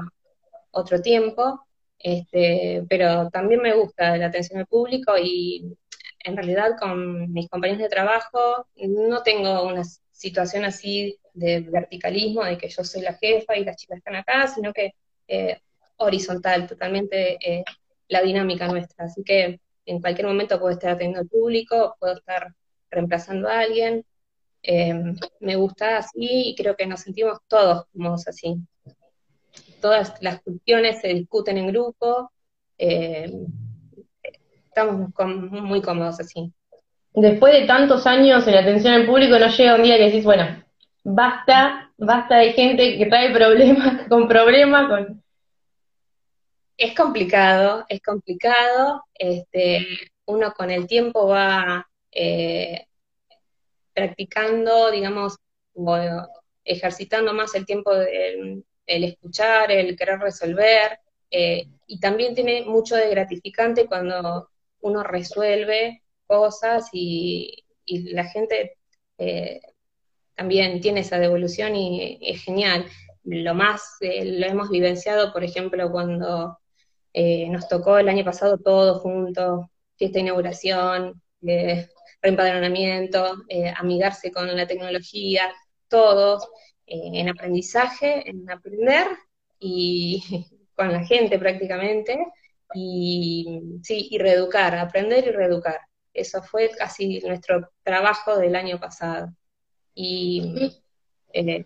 otro 0.76 1.02
tiempo, 1.02 1.66
este, 2.00 2.86
pero 2.90 3.30
también 3.30 3.62
me 3.62 3.74
gusta 3.74 4.18
la 4.18 4.28
atención 4.28 4.60
al 4.60 4.68
público 4.68 5.14
y 5.18 5.76
en 6.24 6.36
realidad 6.36 6.72
con 6.80 7.32
mis 7.32 7.50
compañeros 7.50 7.82
de 7.84 7.90
trabajo 7.90 8.68
no 8.76 9.24
tengo 9.24 9.64
una 9.64 9.84
situación 10.12 10.66
así 10.66 11.18
de 11.34 11.62
verticalismo, 11.62 12.44
de 12.44 12.58
que 12.58 12.70
yo 12.70 12.84
soy 12.84 13.02
la 13.02 13.14
jefa 13.14 13.56
y 13.56 13.64
las 13.66 13.78
chicas 13.78 14.00
están 14.00 14.16
acá, 14.16 14.48
sino 14.48 14.74
que 14.74 14.94
eh, 15.28 15.60
horizontal, 15.98 16.68
totalmente 16.68 17.38
eh, 17.42 17.64
la 18.10 18.22
dinámica 18.22 18.68
nuestra. 18.68 19.06
Así 19.06 19.24
que 19.24 19.60
en 19.86 20.02
cualquier 20.02 20.28
momento 20.28 20.60
puedo 20.60 20.74
estar 20.74 20.92
atendiendo 20.92 21.22
al 21.22 21.28
público, 21.28 21.96
puedo 22.00 22.16
estar 22.16 22.54
reemplazando 22.90 23.48
a 23.48 23.60
alguien. 23.60 24.06
Eh, 24.64 24.94
me 25.40 25.56
gusta 25.56 25.98
así 25.98 26.50
y 26.50 26.56
creo 26.56 26.76
que 26.76 26.88
nos 26.88 27.02
sentimos 27.02 27.40
todos 27.48 27.86
como 27.94 28.16
así 28.16 28.58
todas 29.86 30.16
las 30.20 30.42
cuestiones 30.42 31.00
se 31.00 31.10
discuten 31.10 31.60
en 31.60 31.68
grupo, 31.68 32.32
eh, 32.76 33.32
estamos 34.66 35.12
muy 35.38 35.80
cómodos 35.80 36.20
así. 36.20 36.52
Después 37.14 37.54
de 37.54 37.68
tantos 37.68 38.08
años 38.08 38.48
en 38.48 38.56
atención 38.56 38.96
al 38.96 39.06
público, 39.06 39.38
no 39.38 39.48
llega 39.48 39.76
un 39.76 39.84
día 39.84 39.98
que 39.98 40.06
decís, 40.06 40.26
bueno, 40.26 40.64
basta, 41.04 41.94
basta 41.98 42.38
de 42.38 42.54
gente 42.54 42.98
que 42.98 43.06
trae 43.06 43.32
problemas, 43.32 44.08
con 44.10 44.28
problemas, 44.28 44.90
con... 44.90 45.24
Es 46.78 46.96
complicado, 46.96 47.86
es 47.88 48.02
complicado, 48.02 49.04
este, 49.14 49.86
uno 50.26 50.52
con 50.54 50.72
el 50.72 50.88
tiempo 50.88 51.28
va 51.28 51.88
eh, 52.12 52.88
practicando, 53.94 54.90
digamos, 54.90 55.38
ejercitando 56.64 57.36
más 57.36 57.54
el 57.54 57.68
tiempo 57.68 57.94
de, 57.94 58.64
el 58.86 59.04
escuchar, 59.04 59.72
el 59.72 59.96
querer 59.96 60.20
resolver, 60.20 61.00
eh, 61.32 61.68
y 61.88 62.00
también 62.00 62.36
tiene 62.36 62.64
mucho 62.66 62.96
de 62.96 63.10
gratificante 63.10 63.88
cuando 63.88 64.50
uno 64.82 65.04
resuelve 65.04 66.04
cosas 66.26 66.90
y, 66.94 67.62
la 67.88 68.26
gente 68.26 68.78
eh, 69.20 69.62
también 70.34 70.82
tiene 70.82 71.02
esa 71.02 71.20
devolución 71.20 71.76
y 71.76 72.18
es 72.22 72.44
genial. 72.44 72.86
Lo 73.24 73.54
más 73.54 73.98
eh, 74.02 74.26
lo 74.26 74.46
hemos 74.48 74.70
vivenciado, 74.70 75.32
por 75.34 75.44
ejemplo, 75.44 75.92
cuando 75.92 76.58
nos 77.50 77.68
tocó 77.70 77.98
el 77.98 78.10
año 78.10 78.26
pasado 78.26 78.58
todos 78.58 79.02
juntos, 79.02 79.68
fiesta 79.98 80.16
de 80.18 80.22
inauguración, 80.24 81.22
reempadronamiento, 82.22 83.44
amigarse 83.78 84.32
con 84.32 84.54
la 84.56 84.68
tecnología, 84.68 85.54
todos. 85.88 86.48
Eh, 86.88 87.20
en 87.20 87.30
aprendizaje, 87.30 88.30
en 88.30 88.50
aprender 88.50 89.08
y 89.60 90.24
con 90.76 90.92
la 90.92 91.04
gente 91.04 91.40
prácticamente, 91.40 92.18
y 92.74 93.80
sí, 93.84 94.08
y 94.12 94.18
reeducar, 94.18 94.76
aprender 94.76 95.28
y 95.28 95.32
reeducar. 95.32 95.80
Eso 96.14 96.44
fue 96.44 96.70
casi 96.78 97.20
nuestro 97.22 97.70
trabajo 97.84 98.38
del 98.38 98.56
año 98.56 98.80
pasado. 98.80 99.34
Y 99.94 100.72
eh, 101.34 101.66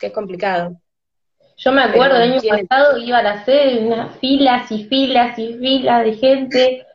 qué 0.00 0.12
complicado. 0.12 0.80
Yo 1.56 1.72
me 1.72 1.82
acuerdo 1.82 2.18
del 2.18 2.32
año 2.32 2.40
pasado 2.42 2.98
iba 2.98 3.18
a 3.18 3.22
la 3.22 3.44
sede 3.44 3.86
unas 3.86 4.18
filas 4.18 4.70
y 4.70 4.84
filas 4.84 5.38
y 5.38 5.54
filas 5.54 6.04
de 6.04 6.12
gente. 6.14 6.86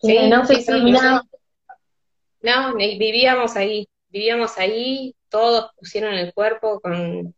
Sí, 0.00 0.28
no 0.28 0.44
se 0.44 0.64
No, 2.42 2.74
vivíamos 2.74 3.54
ahí, 3.54 3.86
vivíamos 4.08 4.58
ahí 4.58 5.14
todos 5.32 5.70
pusieron 5.78 6.12
el 6.14 6.34
cuerpo 6.34 6.80
con, 6.80 7.34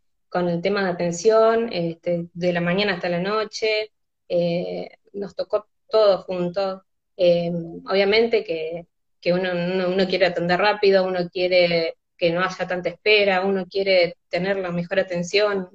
el 0.49 0.61
tema 0.61 0.83
de 0.83 0.91
atención, 0.91 1.69
este, 1.71 2.27
de 2.33 2.51
la 2.51 2.59
mañana 2.59 2.95
hasta 2.95 3.07
la 3.07 3.19
noche, 3.19 3.93
eh, 4.27 4.89
nos 5.13 5.33
tocó 5.33 5.67
todos 5.87 6.25
juntos. 6.25 6.81
Eh, 7.15 7.49
obviamente 7.89 8.43
que, 8.43 8.85
uno, 9.31 9.51
uno, 9.87 10.07
quiere 10.07 10.25
atender 10.25 10.59
rápido, 10.59 11.05
uno 11.05 11.29
quiere 11.29 11.95
que 12.17 12.31
no 12.31 12.43
haya 12.43 12.67
tanta 12.67 12.89
espera, 12.89 13.45
uno 13.45 13.65
quiere 13.65 14.17
tener 14.27 14.57
la 14.57 14.71
mejor 14.71 14.99
atención, 14.99 15.69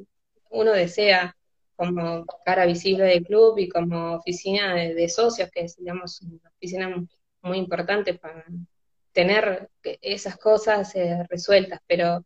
uno 0.50 0.72
desea 0.72 1.34
como 1.74 2.26
cara 2.44 2.66
visible 2.66 3.04
del 3.04 3.24
club 3.24 3.58
y 3.58 3.68
como 3.68 4.16
oficina 4.16 4.74
de, 4.74 5.08
socios, 5.08 5.50
que 5.50 5.62
es, 5.62 5.76
digamos, 5.78 6.20
una 6.20 6.50
oficina 6.50 6.94
muy 7.40 7.56
importante 7.56 8.12
para, 8.14 8.44
tener 9.12 9.68
esas 9.82 10.36
cosas 10.36 10.94
eh, 10.94 11.24
resueltas, 11.28 11.80
pero 11.86 12.24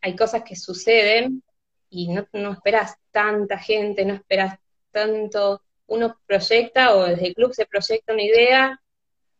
hay 0.00 0.16
cosas 0.16 0.42
que 0.42 0.56
suceden 0.56 1.42
y 1.90 2.08
no, 2.08 2.26
no 2.32 2.52
esperas 2.52 2.96
tanta 3.10 3.58
gente, 3.58 4.04
no 4.04 4.14
esperas 4.14 4.58
tanto, 4.90 5.62
uno 5.86 6.18
proyecta 6.26 6.94
o 6.94 7.04
desde 7.04 7.28
el 7.28 7.34
club 7.34 7.52
se 7.54 7.66
proyecta 7.66 8.12
una 8.12 8.22
idea, 8.22 8.80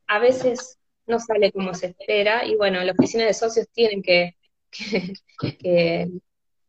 a 0.06 0.18
veces 0.18 0.78
no 1.06 1.18
sale 1.18 1.52
como 1.52 1.75
se 1.75 1.87
espera 1.87 2.44
y 2.44 2.56
bueno, 2.56 2.82
la 2.82 2.92
oficina 2.92 3.25
de 3.25 3.34
socios 3.34 3.66
tienen 3.72 4.02
que, 4.02 4.37
que, 5.58 6.08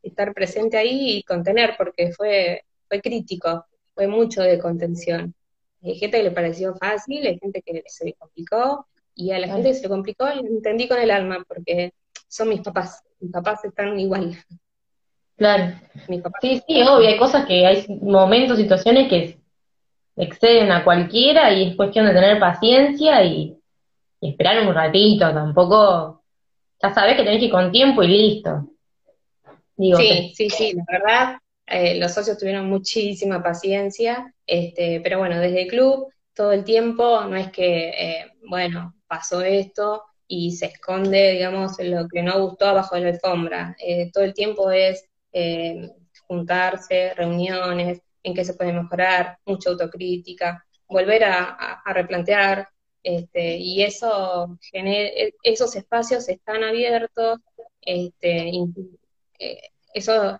estar 0.01 0.33
presente 0.33 0.77
ahí 0.77 1.17
y 1.17 1.23
contener 1.23 1.75
porque 1.77 2.11
fue, 2.13 2.63
fue 2.87 3.01
crítico, 3.01 3.65
fue 3.93 4.07
mucho 4.07 4.41
de 4.41 4.57
contención. 4.57 5.35
Hay 5.83 5.95
gente 5.95 6.17
que 6.17 6.23
le 6.23 6.31
pareció 6.31 6.73
fácil, 6.75 7.25
hay 7.27 7.37
gente 7.37 7.61
que 7.61 7.83
se 7.85 8.13
complicó, 8.13 8.87
y 9.19 9.31
a 9.33 9.39
la 9.39 9.47
gente 9.47 9.73
se 9.73 9.83
le 9.83 9.89
complicó 9.89 10.25
y 10.33 10.39
entendí 10.39 10.87
con 10.87 10.97
el 10.97 11.11
alma, 11.11 11.43
porque 11.45 11.93
son 12.29 12.47
mis 12.47 12.61
papás, 12.61 13.03
mis 13.19 13.31
papás 13.33 13.65
están 13.65 13.99
igual. 13.99 14.33
Claro. 15.35 15.73
Sí, 16.41 16.61
sí, 16.65 16.81
obvio, 16.83 17.09
hay 17.09 17.17
cosas 17.17 17.45
que 17.45 17.65
hay 17.65 17.85
momentos, 18.01 18.57
situaciones 18.57 19.09
que 19.09 19.37
exceden 20.15 20.71
a 20.71 20.85
cualquiera 20.85 21.51
y 21.51 21.69
es 21.69 21.75
cuestión 21.75 22.05
de 22.05 22.13
tener 22.13 22.39
paciencia 22.39 23.21
y, 23.25 23.57
esperar 24.21 24.65
un 24.65 24.73
ratito, 24.73 25.33
tampoco, 25.33 26.23
ya 26.81 26.93
sabes 26.93 27.17
que 27.17 27.23
tenés 27.23 27.39
que 27.39 27.45
ir 27.45 27.51
con 27.51 27.73
tiempo 27.73 28.03
y 28.03 28.07
listo. 28.07 28.69
sí, 29.77 30.31
sí, 30.33 30.49
sí, 30.49 30.73
la 30.73 30.85
verdad, 30.87 31.37
eh, 31.67 31.99
los 31.99 32.13
socios 32.13 32.37
tuvieron 32.37 32.69
muchísima 32.69 33.43
paciencia, 33.43 34.33
este, 34.47 35.01
pero 35.01 35.19
bueno, 35.19 35.39
desde 35.39 35.63
el 35.63 35.67
club 35.67 36.07
todo 36.33 36.53
el 36.53 36.63
tiempo, 36.63 37.21
no 37.25 37.35
es 37.35 37.51
que, 37.51 37.89
eh, 37.89 38.31
bueno, 38.47 38.93
pasó 39.09 39.41
esto 39.41 40.03
y 40.27 40.51
se 40.51 40.67
esconde, 40.67 41.31
digamos, 41.31 41.79
lo 41.79 42.07
que 42.07 42.21
no 42.21 42.39
gustó 42.39 42.67
abajo 42.67 42.95
de 42.95 43.01
la 43.01 43.09
alfombra. 43.09 43.75
Eh, 43.79 44.11
todo 44.13 44.23
el 44.23 44.33
tiempo 44.33 44.71
es 44.71 45.03
eh, 45.33 45.89
juntarse, 46.27 47.15
reuniones, 47.15 48.01
en 48.23 48.33
qué 48.35 48.45
se 48.45 48.53
puede 48.53 48.71
mejorar, 48.71 49.39
mucha 49.45 49.71
autocrítica, 49.71 50.63
volver 50.87 51.23
a, 51.23 51.81
replantear, 51.87 52.67
este, 53.01 53.57
y 53.57 53.81
eso 53.81 54.59
e, 54.73 55.33
esos 55.43 55.75
espacios 55.75 56.29
están 56.29 56.63
abiertos, 56.63 57.39
este, 57.81 58.51
eh, 59.39 59.61
eso 59.93 60.39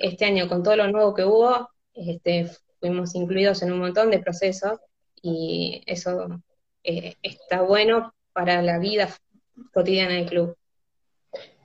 este 0.00 0.24
año 0.24 0.48
con 0.48 0.62
todo 0.62 0.76
lo 0.76 0.88
nuevo 0.88 1.14
que 1.14 1.24
hubo, 1.24 1.68
este, 1.92 2.50
fuimos 2.80 3.14
incluidos 3.14 3.62
en 3.62 3.72
un 3.72 3.80
montón 3.80 4.10
de 4.10 4.18
procesos 4.18 4.80
y 5.22 5.82
eso 5.86 6.42
eh, 6.84 7.16
está 7.22 7.62
bueno 7.62 8.14
para 8.32 8.62
la 8.62 8.78
vida 8.78 9.08
cotidiana 9.72 10.14
del 10.14 10.26
club. 10.26 10.56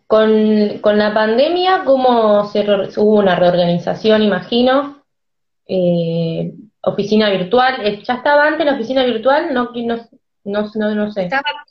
Con, 0.08 0.82
la 0.98 1.14
pandemia, 1.14 1.84
¿cómo 1.86 2.46
se 2.50 2.62
hubo 2.98 3.20
una 3.20 3.36
reorganización, 3.36 4.24
imagino? 4.24 5.00
eh, 5.70 6.52
oficina 6.82 7.30
virtual. 7.30 7.86
Eh, 7.86 8.02
¿Ya 8.04 8.16
estaba 8.16 8.48
antes 8.48 8.66
la 8.66 8.74
oficina 8.74 9.06
virtual? 9.06 9.54
No, 9.54 9.72
no, 9.74 10.72
no, 10.74 10.96
no, 10.96 11.12
sé. 11.12 11.24
Estaba, 11.24 11.66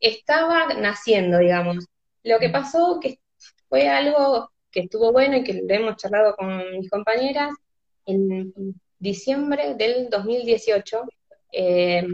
estaba 0.00 0.74
naciendo, 0.74 1.38
digamos. 1.38 1.86
Lo 2.24 2.38
que 2.38 2.50
pasó 2.50 2.98
que 3.00 3.20
fue 3.68 3.88
algo 3.88 4.50
que 4.70 4.80
estuvo 4.80 5.12
bueno 5.12 5.36
y 5.36 5.44
que 5.44 5.54
lo 5.54 5.74
hemos 5.74 5.96
charlado 5.96 6.34
con 6.36 6.58
mis 6.72 6.90
compañeras. 6.90 7.54
En 8.04 8.52
diciembre 8.98 9.74
del 9.76 10.10
2018, 10.10 11.02
eh, 11.52 12.06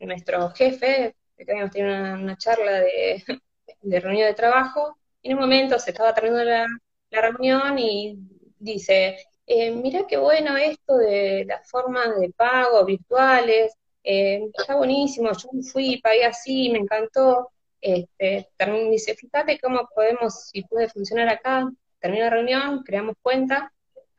nuestro 0.00 0.50
jefe, 0.50 1.16
que 1.36 1.50
habíamos 1.50 1.72
tenido 1.72 1.94
una, 2.14 2.36
charla 2.36 2.80
de, 2.80 4.00
reunión 4.00 4.28
de 4.28 4.34
trabajo, 4.34 4.96
y 5.22 5.30
en 5.30 5.34
un 5.34 5.40
momento 5.42 5.78
se 5.78 5.90
estaba 5.90 6.14
terminando 6.14 6.44
la, 6.44 6.66
reunión 7.10 7.78
y 7.78 8.18
dice, 8.58 9.16
eh, 9.46 9.70
mira 9.70 10.06
qué 10.06 10.18
bueno 10.18 10.56
esto 10.56 10.98
de 10.98 11.46
las 11.46 11.68
formas 11.70 12.20
de 12.20 12.30
pago 12.30 12.84
virtuales, 12.84 13.72
eh, 14.04 14.50
está 14.56 14.76
buenísimo, 14.76 15.30
yo 15.32 15.48
fui, 15.72 16.00
pagué 16.02 16.24
así, 16.26 16.68
me 16.70 16.78
encantó. 16.78 17.50
Este, 17.80 18.48
dice, 18.90 19.14
fíjate 19.14 19.58
cómo 19.60 19.88
podemos, 19.94 20.48
si 20.50 20.62
puede 20.62 20.88
funcionar 20.88 21.28
acá, 21.28 21.70
termina 22.00 22.24
la 22.24 22.30
reunión, 22.30 22.82
creamos 22.82 23.16
cuenta 23.22 23.72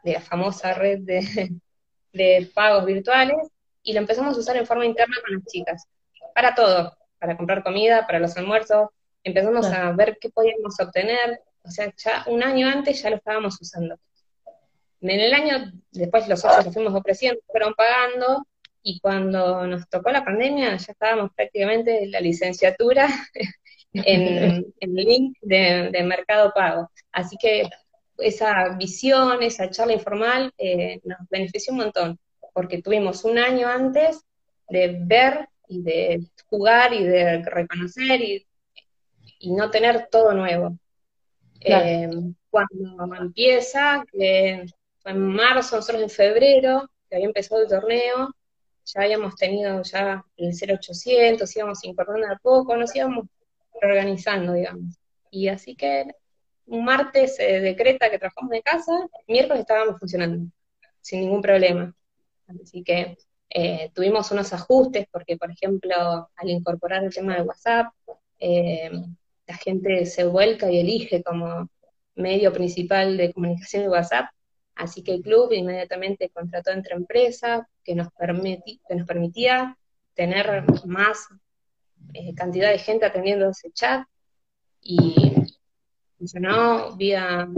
de 0.03 0.13
la 0.13 0.21
famosa 0.21 0.73
red 0.73 0.99
de 2.13 2.51
pagos 2.53 2.85
virtuales 2.85 3.51
y 3.87 3.93
lo 3.93 3.99
empezamos 3.99 4.35
a 4.35 4.39
usar 4.39 4.57
en 4.57 4.67
forma 4.67 4.85
interna 4.85 5.15
con 5.25 5.37
las 5.37 5.45
chicas, 5.45 5.87
para 6.35 6.53
todo, 6.53 6.93
para 7.19 7.37
comprar 7.37 7.63
comida, 7.63 8.05
para 8.05 8.19
los 8.19 8.35
almuerzos, 8.35 8.89
empezamos 9.23 9.65
a 9.67 9.91
ver 9.93 10.17
qué 10.19 10.29
podíamos 10.29 10.77
obtener, 10.79 11.39
o 11.63 11.71
sea, 11.71 11.93
ya 11.95 12.25
un 12.27 12.43
año 12.43 12.67
antes 12.67 13.01
ya 13.01 13.09
lo 13.09 13.15
estábamos 13.15 13.59
usando. 13.61 13.97
En 14.99 15.09
el 15.09 15.33
año, 15.33 15.71
después 15.91 16.27
los 16.27 16.41
socios 16.41 16.65
lo 16.65 16.71
fuimos 16.73 16.93
ofreciendo, 16.93 17.39
fueron 17.47 17.73
pagando, 17.75 18.45
y 18.83 18.99
cuando 18.99 19.65
nos 19.65 19.87
tocó 19.87 20.11
la 20.11 20.25
pandemia 20.25 20.75
ya 20.75 20.91
estábamos 20.91 21.31
prácticamente 21.33 22.03
en 22.03 22.11
la 22.11 22.19
licenciatura 22.19 23.07
en, 23.93 24.65
el 24.81 24.93
link 24.93 25.37
de, 25.41 26.03
Mercado 26.03 26.51
Pago. 26.53 26.91
Así 27.13 27.37
que 27.39 27.69
esa 28.17 28.75
visión, 28.77 29.41
esa 29.43 29.69
charla 29.69 29.93
informal 29.93 30.51
eh, 30.57 30.99
nos 31.05 31.19
benefició 31.29 31.71
un 31.71 31.79
montón, 31.79 32.19
porque 32.57 32.81
tuvimos 32.81 33.23
un 33.23 33.37
año 33.37 33.67
antes 33.67 34.25
de 34.67 34.97
ver 34.99 35.47
y 35.67 35.83
de 35.83 36.27
jugar 36.49 36.91
y 36.91 37.03
de 37.03 37.43
reconocer 37.43 38.19
y, 38.19 38.47
no 39.43 39.69
tener 39.69 40.07
todo 40.09 40.33
nuevo. 40.33 40.75
Eh, 41.61 42.09
cuando 42.49 43.15
empieza, 43.15 44.03
que 44.11 44.65
en 45.05 45.27
marzo, 45.27 45.75
nosotros 45.75 46.01
en 46.01 46.09
febrero, 46.09 46.89
que 47.07 47.17
había 47.17 47.27
empezado 47.27 47.61
el 47.61 47.67
torneo, 47.67 48.33
ya 48.85 49.01
habíamos 49.01 49.35
tenido 49.35 49.83
ya 49.83 50.25
el 50.35 50.51
0800, 50.51 51.55
íbamos 51.55 51.83
incorporando 51.83 52.33
a 52.33 52.39
poco, 52.39 52.75
nos 52.75 52.95
íbamos 52.95 53.27
reorganizando, 53.79 54.53
digamos. 54.53 54.97
Y 55.29 55.47
así 55.47 55.75
que 55.75 56.07
un 56.65 56.83
martes 56.83 57.35
se 57.35 57.59
decreta 57.59 58.09
que 58.09 58.17
trabajamos 58.17 58.49
de 58.49 58.63
casa, 58.63 58.93
miércoles 59.27 59.61
estábamos 59.61 59.99
funcionando, 59.99 60.51
sin 61.01 61.19
ningún 61.19 61.43
problema. 61.43 61.93
Así 62.47 62.83
que 62.83 63.17
eh, 63.49 63.91
tuvimos 63.93 64.31
unos 64.31 64.53
ajustes, 64.53 65.07
porque 65.11 65.37
por 65.37 65.51
ejemplo, 65.51 66.29
al 66.35 66.49
incorporar 66.49 67.03
el 67.03 67.13
tema 67.13 67.35
de 67.35 67.43
WhatsApp, 67.43 67.87
eh, 68.39 68.91
la 69.45 69.55
gente 69.55 70.05
se 70.05 70.25
vuelca 70.25 70.71
y 70.71 70.79
elige 70.79 71.23
como 71.23 71.69
medio 72.15 72.51
principal 72.51 73.17
de 73.17 73.33
comunicación 73.33 73.83
de 73.83 73.89
WhatsApp, 73.89 74.27
Así 74.77 75.03
que 75.03 75.11
el 75.11 75.21
club 75.21 75.51
inmediatamente 75.53 76.29
contrató 76.29 76.71
entre 76.71 76.95
empresas 76.95 77.65
que 77.83 77.95
nos, 77.95 78.09
permitía 79.07 79.75
tener 80.13 80.63
más 80.85 81.27
eh, 82.13 82.33
cantidad 82.35 82.71
de 82.71 82.77
gente 82.77 83.05
atendiendo 83.05 83.49
ese 83.49 83.71
chat. 83.71 84.05
Y 84.81 85.33
funcionó 86.17 86.95
vía 86.95 87.49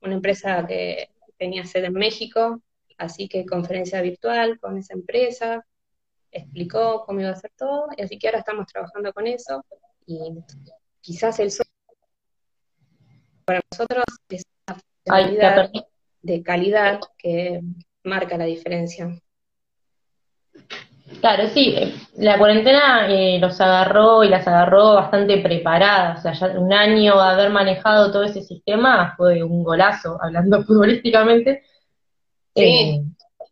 una 0.00 0.14
empresa 0.14 0.66
que 0.66 1.10
tenía 1.38 1.64
sede 1.64 1.86
en 1.86 1.92
México, 1.92 2.60
así 2.98 3.28
que 3.28 3.46
conferencia 3.46 4.00
virtual 4.02 4.58
con 4.58 4.78
esa 4.78 4.94
empresa, 4.94 5.64
explicó 6.30 7.04
cómo 7.06 7.20
iba 7.20 7.30
a 7.30 7.32
hacer 7.32 7.52
todo, 7.56 7.88
y 7.96 8.02
así 8.02 8.18
que 8.18 8.28
ahora 8.28 8.40
estamos 8.40 8.66
trabajando 8.66 9.12
con 9.12 9.26
eso 9.26 9.64
y 10.06 10.32
quizás 11.00 11.38
el 11.40 11.50
para 13.44 13.60
nosotros 13.70 14.04
es 14.28 14.42
una 15.06 15.70
de 16.22 16.42
calidad 16.42 17.00
que 17.16 17.60
marca 18.02 18.36
la 18.36 18.44
diferencia. 18.44 19.16
Claro, 21.20 21.48
sí, 21.48 21.76
la 22.16 22.36
cuarentena 22.36 23.08
eh, 23.08 23.38
los 23.38 23.60
agarró 23.60 24.24
y 24.24 24.28
las 24.28 24.46
agarró 24.48 24.94
bastante 24.94 25.38
preparadas, 25.38 26.18
o 26.18 26.22
sea, 26.22 26.32
ya 26.32 26.58
un 26.58 26.72
año 26.72 27.14
de 27.14 27.22
haber 27.22 27.50
manejado 27.50 28.10
todo 28.10 28.24
ese 28.24 28.42
sistema 28.42 29.14
fue 29.16 29.42
un 29.42 29.62
golazo, 29.62 30.18
hablando 30.20 30.62
futbolísticamente. 30.64 31.62
Sí, 32.56 33.02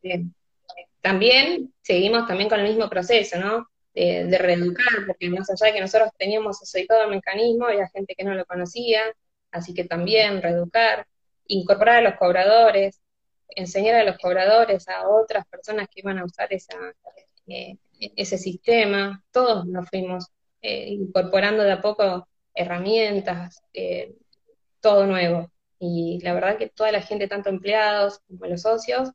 eh, 0.03 0.25
también 1.01 1.73
seguimos 1.83 2.27
también 2.27 2.49
con 2.49 2.61
el 2.61 2.69
mismo 2.69 2.88
proceso, 2.88 3.38
¿no? 3.38 3.69
De, 3.95 4.38
reeducar, 4.38 5.07
porque 5.07 5.29
más 5.29 5.49
allá 5.51 5.67
de 5.67 5.75
que 5.75 5.81
nosotros 5.81 6.11
teníamos 6.19 6.59
todo 6.88 7.05
el 7.05 7.11
mecanismo, 7.11 7.67
había 7.67 7.88
gente 7.88 8.14
que 8.17 8.25
no 8.25 8.35
lo 8.35 8.45
conocía, 8.45 9.03
así 9.53 9.73
que 9.73 9.85
también 9.85 10.43
reeducar, 10.43 11.07
incorporar 11.47 11.99
a 11.99 12.01
los 12.01 12.14
cobradores, 12.14 13.01
enseñar 13.51 13.97
a 13.97 14.05
los 14.05 14.19
cobradores 14.19 14.88
a 14.88 15.09
otras 15.09 15.47
personas 15.47 15.87
que 15.88 16.01
iban 16.01 16.19
a 16.19 16.25
usar 16.25 16.53
esa, 16.53 16.77
eh, 17.47 17.77
ese 18.17 18.38
sistema, 18.38 19.23
todos 19.31 19.67
nos 19.67 19.88
fuimos 19.88 20.27
eh, 20.62 20.88
incorporando 20.88 21.62
de 21.62 21.73
a 21.73 21.81
poco 21.81 22.27
herramientas, 22.55 23.62
eh, 23.73 24.14
todo 24.81 25.07
nuevo. 25.07 25.51
Y 25.87 26.20
la 26.23 26.33
verdad 26.33 26.57
que 26.57 26.68
toda 26.68 26.92
la 26.92 27.03
gente, 27.03 27.29
tanto 27.29 27.51
empleados 27.51 28.20
como 28.27 28.47
los 28.47 28.62
socios, 28.62 29.11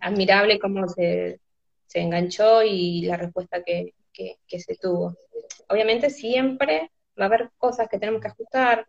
admirable 0.00 0.58
cómo 0.58 0.88
se, 0.88 1.40
se, 1.86 2.00
enganchó 2.00 2.62
y 2.62 3.02
la 3.02 3.16
respuesta 3.16 3.62
que, 3.62 3.94
que 4.12 4.60
se 4.60 4.76
tuvo. 4.76 5.16
Obviamente 5.68 6.10
siempre 6.10 6.90
va 7.18 7.24
a 7.24 7.26
haber 7.26 7.50
cosas 7.58 7.88
que 7.88 7.98
tenemos 7.98 8.22
que 8.22 8.28
ajustar, 8.28 8.86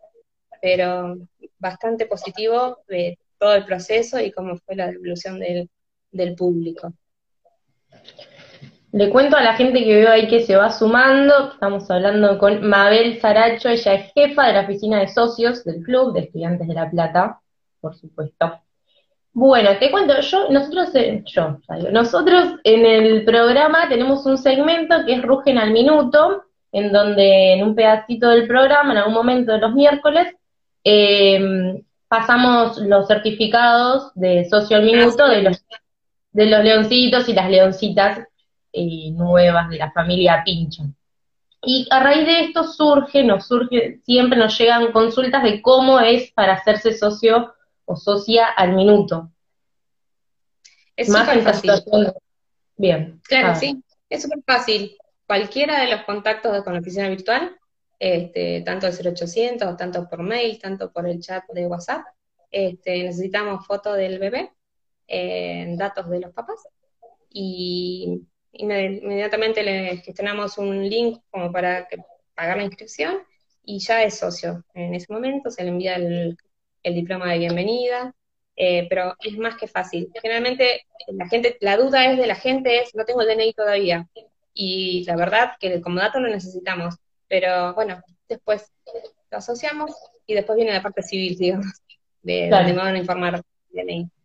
pero 0.60 1.16
bastante 1.58 2.06
positivo 2.06 2.78
de 2.88 3.18
todo 3.38 3.54
el 3.54 3.64
proceso 3.64 4.20
y 4.20 4.32
cómo 4.32 4.56
fue 4.56 4.76
la 4.76 4.88
devolución 4.88 5.38
del, 5.38 6.34
público. 6.36 6.92
Le 8.92 9.08
cuento 9.08 9.36
a 9.36 9.42
la 9.42 9.54
gente 9.54 9.84
que 9.84 9.96
veo 9.96 10.10
ahí 10.10 10.26
que 10.26 10.42
se 10.42 10.56
va 10.56 10.72
sumando, 10.72 11.52
estamos 11.52 11.88
hablando 11.90 12.38
con 12.38 12.66
Mabel 12.66 13.20
Saracho, 13.20 13.68
ella 13.68 13.94
es 13.94 14.12
jefa 14.14 14.48
de 14.48 14.52
la 14.54 14.60
oficina 14.62 14.98
de 14.98 15.06
socios 15.06 15.62
del 15.64 15.82
Club 15.82 16.12
de 16.12 16.20
Estudiantes 16.20 16.66
de 16.66 16.74
La 16.74 16.90
Plata, 16.90 17.40
por 17.80 17.94
supuesto. 17.94 18.60
Bueno, 19.32 19.70
te 19.78 19.92
cuento, 19.92 20.20
yo, 20.20 20.48
nosotros, 20.50 20.92
eh, 20.96 21.22
yo, 21.24 21.58
nosotros 21.92 22.56
en 22.64 22.84
el 22.84 23.24
programa 23.24 23.88
tenemos 23.88 24.26
un 24.26 24.36
segmento 24.36 24.96
que 25.06 25.14
es 25.14 25.22
Rugen 25.22 25.58
al 25.58 25.70
Minuto, 25.70 26.42
en 26.72 26.90
donde 26.90 27.52
en 27.52 27.62
un 27.62 27.76
pedacito 27.76 28.28
del 28.28 28.48
programa, 28.48 28.90
en 28.90 28.98
algún 28.98 29.14
momento 29.14 29.52
de 29.52 29.58
los 29.58 29.72
miércoles, 29.72 30.34
eh, 30.82 31.80
pasamos 32.08 32.78
los 32.78 33.06
certificados 33.06 34.10
de 34.16 34.48
socio 34.50 34.78
al 34.78 34.84
minuto 34.84 35.28
de 35.28 35.42
los, 35.42 35.64
de 36.32 36.46
los 36.46 36.64
leoncitos 36.64 37.28
y 37.28 37.34
las 37.34 37.48
leoncitas 37.48 38.26
eh, 38.72 39.10
nuevas 39.12 39.68
de 39.68 39.78
la 39.78 39.90
familia 39.92 40.42
Pincho. 40.44 40.84
Y 41.62 41.86
a 41.90 42.00
raíz 42.00 42.26
de 42.26 42.40
esto 42.40 42.64
surge, 42.64 43.22
nos 43.22 43.46
surge, 43.46 44.00
siempre 44.04 44.38
nos 44.38 44.58
llegan 44.58 44.92
consultas 44.92 45.42
de 45.42 45.60
cómo 45.60 46.00
es 46.00 46.32
para 46.32 46.54
hacerse 46.54 46.96
socio 46.96 47.52
o 47.84 47.96
socia 47.96 48.46
al 48.46 48.72
minuto. 48.72 49.30
Es 50.96 51.08
Más 51.08 51.28
fácil. 51.42 51.70
Bien. 52.76 53.20
Claro, 53.24 53.54
sí, 53.54 53.82
es 54.08 54.22
súper 54.22 54.42
fácil 54.46 54.96
cualquiera 55.26 55.80
de 55.80 55.90
los 55.90 56.02
contactos 56.02 56.64
con 56.64 56.72
la 56.72 56.80
oficina 56.80 57.08
virtual, 57.08 57.56
este, 57.98 58.62
tanto 58.62 58.86
el 58.86 58.94
0800, 58.94 59.76
tanto 59.76 60.08
por 60.08 60.22
mail, 60.22 60.58
tanto 60.58 60.90
por 60.90 61.06
el 61.06 61.20
chat 61.20 61.44
de 61.52 61.66
WhatsApp. 61.66 62.04
Este, 62.50 63.04
necesitamos 63.04 63.64
foto 63.66 63.92
del 63.92 64.18
bebé, 64.18 64.50
eh, 65.06 65.66
datos 65.76 66.08
de 66.10 66.20
los 66.20 66.32
papás 66.32 66.66
y 67.28 68.22
inmediatamente 68.52 69.62
le 69.62 69.98
gestionamos 69.98 70.58
un 70.58 70.88
link 70.88 71.20
como 71.30 71.52
para 71.52 71.88
pagar 72.34 72.56
la 72.56 72.64
inscripción 72.64 73.18
y 73.64 73.78
ya 73.78 74.02
es 74.02 74.18
socio. 74.18 74.64
En 74.74 74.94
ese 74.94 75.12
momento 75.12 75.50
se 75.50 75.62
le 75.62 75.70
envía 75.70 75.96
el, 75.96 76.36
diploma 76.82 77.32
de 77.32 77.38
bienvenida, 77.38 78.14
eh, 78.56 78.86
pero 78.88 79.14
es 79.20 79.36
más 79.38 79.56
que 79.56 79.68
fácil. 79.68 80.10
Generalmente 80.20 80.86
la 81.08 81.28
gente, 81.28 81.56
la 81.60 81.76
duda 81.76 82.10
es 82.10 82.18
de 82.18 82.26
la 82.26 82.34
gente 82.34 82.80
es, 82.80 82.94
no 82.94 83.04
tengo 83.04 83.22
el 83.22 83.28
DNI 83.28 83.52
todavía 83.52 84.08
y 84.54 85.04
la 85.04 85.16
verdad 85.16 85.52
que 85.58 85.80
como 85.80 86.00
dato 86.00 86.20
lo 86.20 86.28
necesitamos, 86.28 86.96
pero 87.28 87.74
bueno, 87.74 88.02
después 88.28 88.72
lo 89.30 89.38
asociamos 89.38 89.92
y 90.26 90.34
después 90.34 90.56
viene 90.56 90.72
la 90.72 90.82
parte 90.82 91.02
civil, 91.02 91.36
digamos. 91.38 91.66
de 92.22 92.48
donde 92.50 92.72
me 92.72 92.78
van 92.78 92.94
a 92.94 92.98
informar 92.98 93.42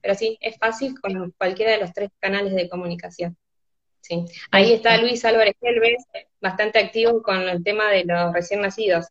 Pero 0.02 0.16
sí, 0.16 0.38
es 0.42 0.58
fácil 0.58 1.00
con 1.00 1.32
cualquiera 1.38 1.74
de 1.74 1.80
los 1.80 1.94
tres 1.94 2.10
canales 2.20 2.54
de 2.54 2.68
comunicación. 2.68 3.38
Sí. 4.08 4.24
Ahí 4.52 4.74
está 4.74 4.98
Luis 4.98 5.26
Álvarez 5.26 5.56
Helves, 5.60 6.06
bastante 6.40 6.78
activo 6.78 7.24
con 7.24 7.42
el 7.50 7.64
tema 7.64 7.90
de 7.90 8.06
los 8.06 8.34
recién 8.34 8.62
nacidos. 8.62 9.08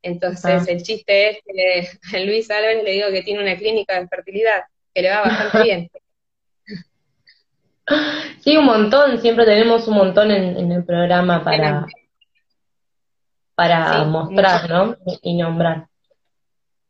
Entonces, 0.00 0.62
ah. 0.66 0.72
el 0.72 0.82
chiste 0.82 1.28
es 1.28 1.38
que 1.44 1.88
a 2.16 2.20
Luis 2.20 2.50
Álvarez 2.50 2.82
le 2.82 2.92
digo 2.92 3.08
que 3.10 3.22
tiene 3.22 3.42
una 3.42 3.58
clínica 3.58 4.00
de 4.00 4.08
fertilidad, 4.08 4.62
que 4.94 5.02
le 5.02 5.10
va 5.10 5.22
bastante 5.22 5.62
bien. 5.62 5.90
Sí, 8.40 8.54
un 8.54 8.66
montón, 8.66 9.18
siempre 9.18 9.46
tenemos 9.46 9.88
un 9.88 9.94
montón 9.94 10.30
en, 10.30 10.70
el 10.70 10.84
programa 10.84 11.42
para, 11.42 11.86
para 13.54 14.04
mostrar, 14.04 14.68
¿no? 14.68 14.94
Y 15.22 15.38
nombrar. 15.38 15.86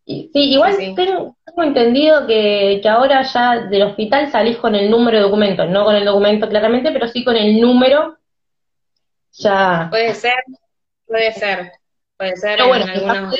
Sí, 0.08 0.30
igual 0.32 0.76
Tengo, 0.94 1.36
entendido 1.62 2.26
que, 2.26 2.80
que, 2.82 2.88
ahora 2.88 3.22
ya 3.22 3.66
del 3.66 3.82
hospital 3.82 4.30
salís 4.32 4.56
con 4.56 4.74
el 4.74 4.90
número 4.90 5.18
de 5.18 5.24
documento, 5.24 5.66
no 5.66 5.84
con 5.84 5.96
el 5.96 6.04
documento 6.04 6.48
claramente, 6.48 6.90
pero 6.92 7.08
sí 7.08 7.24
con 7.24 7.36
el 7.36 7.60
número. 7.60 8.16
Ya. 9.32 9.88
Puede 9.90 10.14
ser, 10.14 10.34
puede 11.06 11.32
ser. 11.32 11.72
Puede 12.16 12.36
ser 12.36 12.56
pero 12.56 12.68
bueno, 12.68 12.86
algunos... 12.86 13.34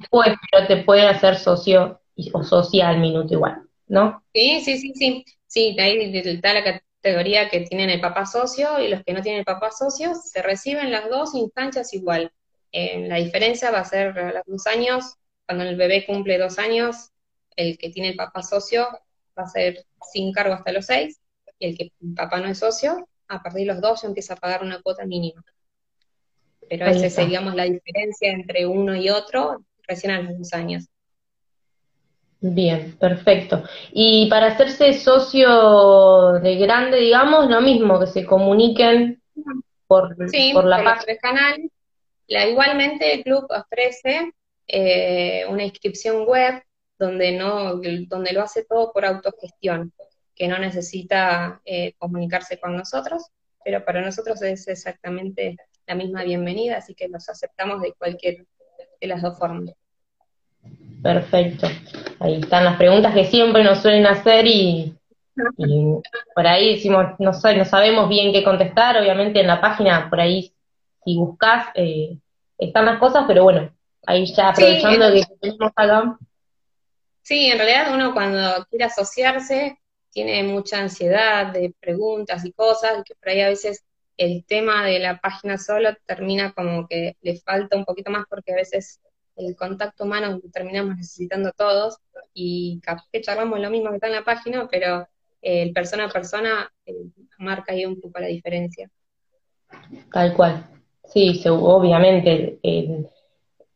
después, 0.00 0.28
pero 0.50 0.66
te 0.66 0.76
puede 0.78 1.06
hacer 1.06 1.36
socio 1.36 2.00
o 2.32 2.42
social 2.42 2.98
minuto 2.98 3.34
igual, 3.34 3.62
¿no? 3.86 4.24
Sí, 4.34 4.60
sí, 4.60 4.78
sí, 4.78 4.92
sí. 4.94 5.24
Sí, 5.46 5.76
ahí 5.78 6.16
está 6.16 6.54
la 6.54 6.64
categoría 6.64 7.50
que 7.50 7.60
tienen 7.60 7.90
el 7.90 8.00
papá 8.00 8.24
socio 8.24 8.80
y 8.80 8.88
los 8.88 9.04
que 9.04 9.12
no 9.12 9.20
tienen 9.20 9.40
el 9.40 9.44
papá 9.44 9.70
socio, 9.70 10.14
se 10.14 10.40
reciben 10.40 10.90
las 10.90 11.10
dos 11.10 11.34
instancias 11.34 11.92
igual. 11.92 12.32
Eh, 12.72 13.06
la 13.06 13.16
diferencia 13.16 13.70
va 13.70 13.80
a 13.80 13.84
ser 13.84 14.18
a 14.18 14.32
los 14.32 14.42
dos 14.46 14.66
años, 14.66 15.16
cuando 15.46 15.64
el 15.64 15.76
bebé 15.76 16.06
cumple 16.06 16.38
dos 16.38 16.58
años, 16.58 17.10
el 17.56 17.78
que 17.78 17.90
tiene 17.90 18.10
el 18.10 18.16
papá 18.16 18.42
socio 18.42 18.86
va 19.38 19.44
a 19.44 19.48
ser 19.48 19.84
sin 20.12 20.32
cargo 20.32 20.54
hasta 20.54 20.72
los 20.72 20.86
seis, 20.86 21.20
y 21.58 21.66
el 21.66 21.76
que 21.76 21.92
el 22.00 22.14
papá 22.14 22.40
no 22.40 22.48
es 22.48 22.58
socio, 22.58 23.08
a 23.28 23.42
partir 23.42 23.66
de 23.66 23.72
los 23.72 23.80
dos 23.80 24.02
ya 24.02 24.08
empieza 24.08 24.34
a 24.34 24.36
pagar 24.36 24.62
una 24.62 24.80
cuota 24.82 25.04
mínima. 25.04 25.44
Pero 26.68 26.86
esa 26.86 27.10
sería 27.10 27.40
la 27.40 27.64
diferencia 27.64 28.30
entre 28.30 28.66
uno 28.66 28.94
y 28.96 29.10
otro 29.10 29.64
recién 29.86 30.12
a 30.12 30.22
los 30.22 30.38
dos 30.38 30.52
años. 30.54 30.88
Bien, 32.40 32.96
perfecto. 32.98 33.62
Y 33.92 34.28
para 34.28 34.48
hacerse 34.48 34.94
socio 34.94 36.32
de 36.42 36.56
grande, 36.56 36.96
digamos, 36.96 37.48
lo 37.48 37.60
mismo, 37.60 38.00
que 38.00 38.08
se 38.08 38.26
comuniquen 38.26 39.22
por, 39.86 40.16
por 40.16 40.64
la 40.64 40.82
página. 40.82 41.16
canal. 41.18 41.70
La, 42.26 42.48
igualmente 42.48 43.14
el 43.14 43.22
club 43.22 43.46
ofrece 43.48 44.32
eh, 44.66 45.44
una 45.48 45.64
inscripción 45.64 46.24
web 46.26 46.62
donde 46.98 47.32
no, 47.32 47.80
donde 48.08 48.32
lo 48.32 48.42
hace 48.42 48.64
todo 48.64 48.92
por 48.92 49.04
autogestión, 49.04 49.92
que 50.34 50.48
no 50.48 50.58
necesita 50.58 51.60
eh, 51.64 51.94
comunicarse 51.98 52.58
con 52.58 52.76
nosotros, 52.76 53.24
pero 53.64 53.84
para 53.84 54.00
nosotros 54.00 54.40
es 54.42 54.68
exactamente 54.68 55.56
la 55.86 55.94
misma 55.94 56.22
bienvenida, 56.22 56.78
así 56.78 56.94
que 56.94 57.08
los 57.08 57.28
aceptamos 57.28 57.82
de 57.82 57.92
cualquier 57.94 58.46
de 59.00 59.06
las 59.06 59.20
dos 59.20 59.38
formas. 59.38 59.74
Perfecto. 61.02 61.66
Ahí 62.20 62.40
están 62.40 62.64
las 62.64 62.76
preguntas 62.76 63.12
que 63.12 63.24
siempre 63.24 63.64
nos 63.64 63.82
suelen 63.82 64.06
hacer 64.06 64.46
y, 64.46 64.94
por 66.34 66.46
ahí 66.46 66.74
decimos, 66.74 67.06
no, 67.18 67.32
no 67.32 67.64
sabemos 67.64 68.08
bien 68.08 68.32
qué 68.32 68.44
contestar, 68.44 68.96
obviamente 68.96 69.40
en 69.40 69.48
la 69.48 69.60
página, 69.60 70.08
por 70.08 70.20
ahí 70.20 70.52
si 71.04 71.16
buscas, 71.16 71.66
eh, 71.74 72.16
están 72.58 72.86
las 72.86 73.00
cosas, 73.00 73.24
pero 73.26 73.42
bueno, 73.42 73.72
ahí 74.06 74.26
ya 74.26 74.50
aprovechando 74.50 75.12
que 75.12 75.22
tenemos 75.40 75.72
acá. 75.74 76.18
Sí, 77.22 77.46
en 77.46 77.58
realidad 77.58 77.94
uno 77.94 78.12
cuando 78.12 78.66
quiere 78.68 78.84
asociarse 78.84 79.78
tiene 80.10 80.42
mucha 80.42 80.78
ansiedad 80.78 81.52
de 81.52 81.74
preguntas 81.80 82.44
y 82.44 82.52
cosas, 82.52 83.02
que 83.04 83.14
por 83.14 83.30
ahí 83.30 83.40
a 83.40 83.48
veces 83.48 83.84
el 84.16 84.44
tema 84.44 84.84
de 84.84 84.98
la 84.98 85.18
página 85.20 85.56
solo 85.56 85.90
termina 86.04 86.52
como 86.52 86.86
que 86.86 87.16
le 87.22 87.38
falta 87.38 87.76
un 87.76 87.84
poquito 87.84 88.10
más 88.10 88.24
porque 88.28 88.52
a 88.52 88.56
veces 88.56 89.00
el 89.36 89.56
contacto 89.56 90.04
humano 90.04 90.38
terminamos 90.52 90.96
necesitando 90.96 91.52
todos 91.56 91.96
y 92.34 92.80
que 93.10 93.20
charlamos 93.22 93.58
lo 93.60 93.70
mismo 93.70 93.88
que 93.90 93.96
está 93.96 94.08
en 94.08 94.14
la 94.14 94.24
página, 94.24 94.68
pero 94.70 95.08
el 95.40 95.72
persona 95.72 96.04
a 96.04 96.08
persona 96.08 96.72
eh, 96.86 96.94
marca 97.38 97.72
ahí 97.72 97.84
un 97.84 98.00
poco 98.00 98.20
la 98.20 98.26
diferencia. 98.26 98.90
Tal 100.12 100.34
cual. 100.34 100.66
Sí, 101.04 101.42
obviamente. 101.48 102.58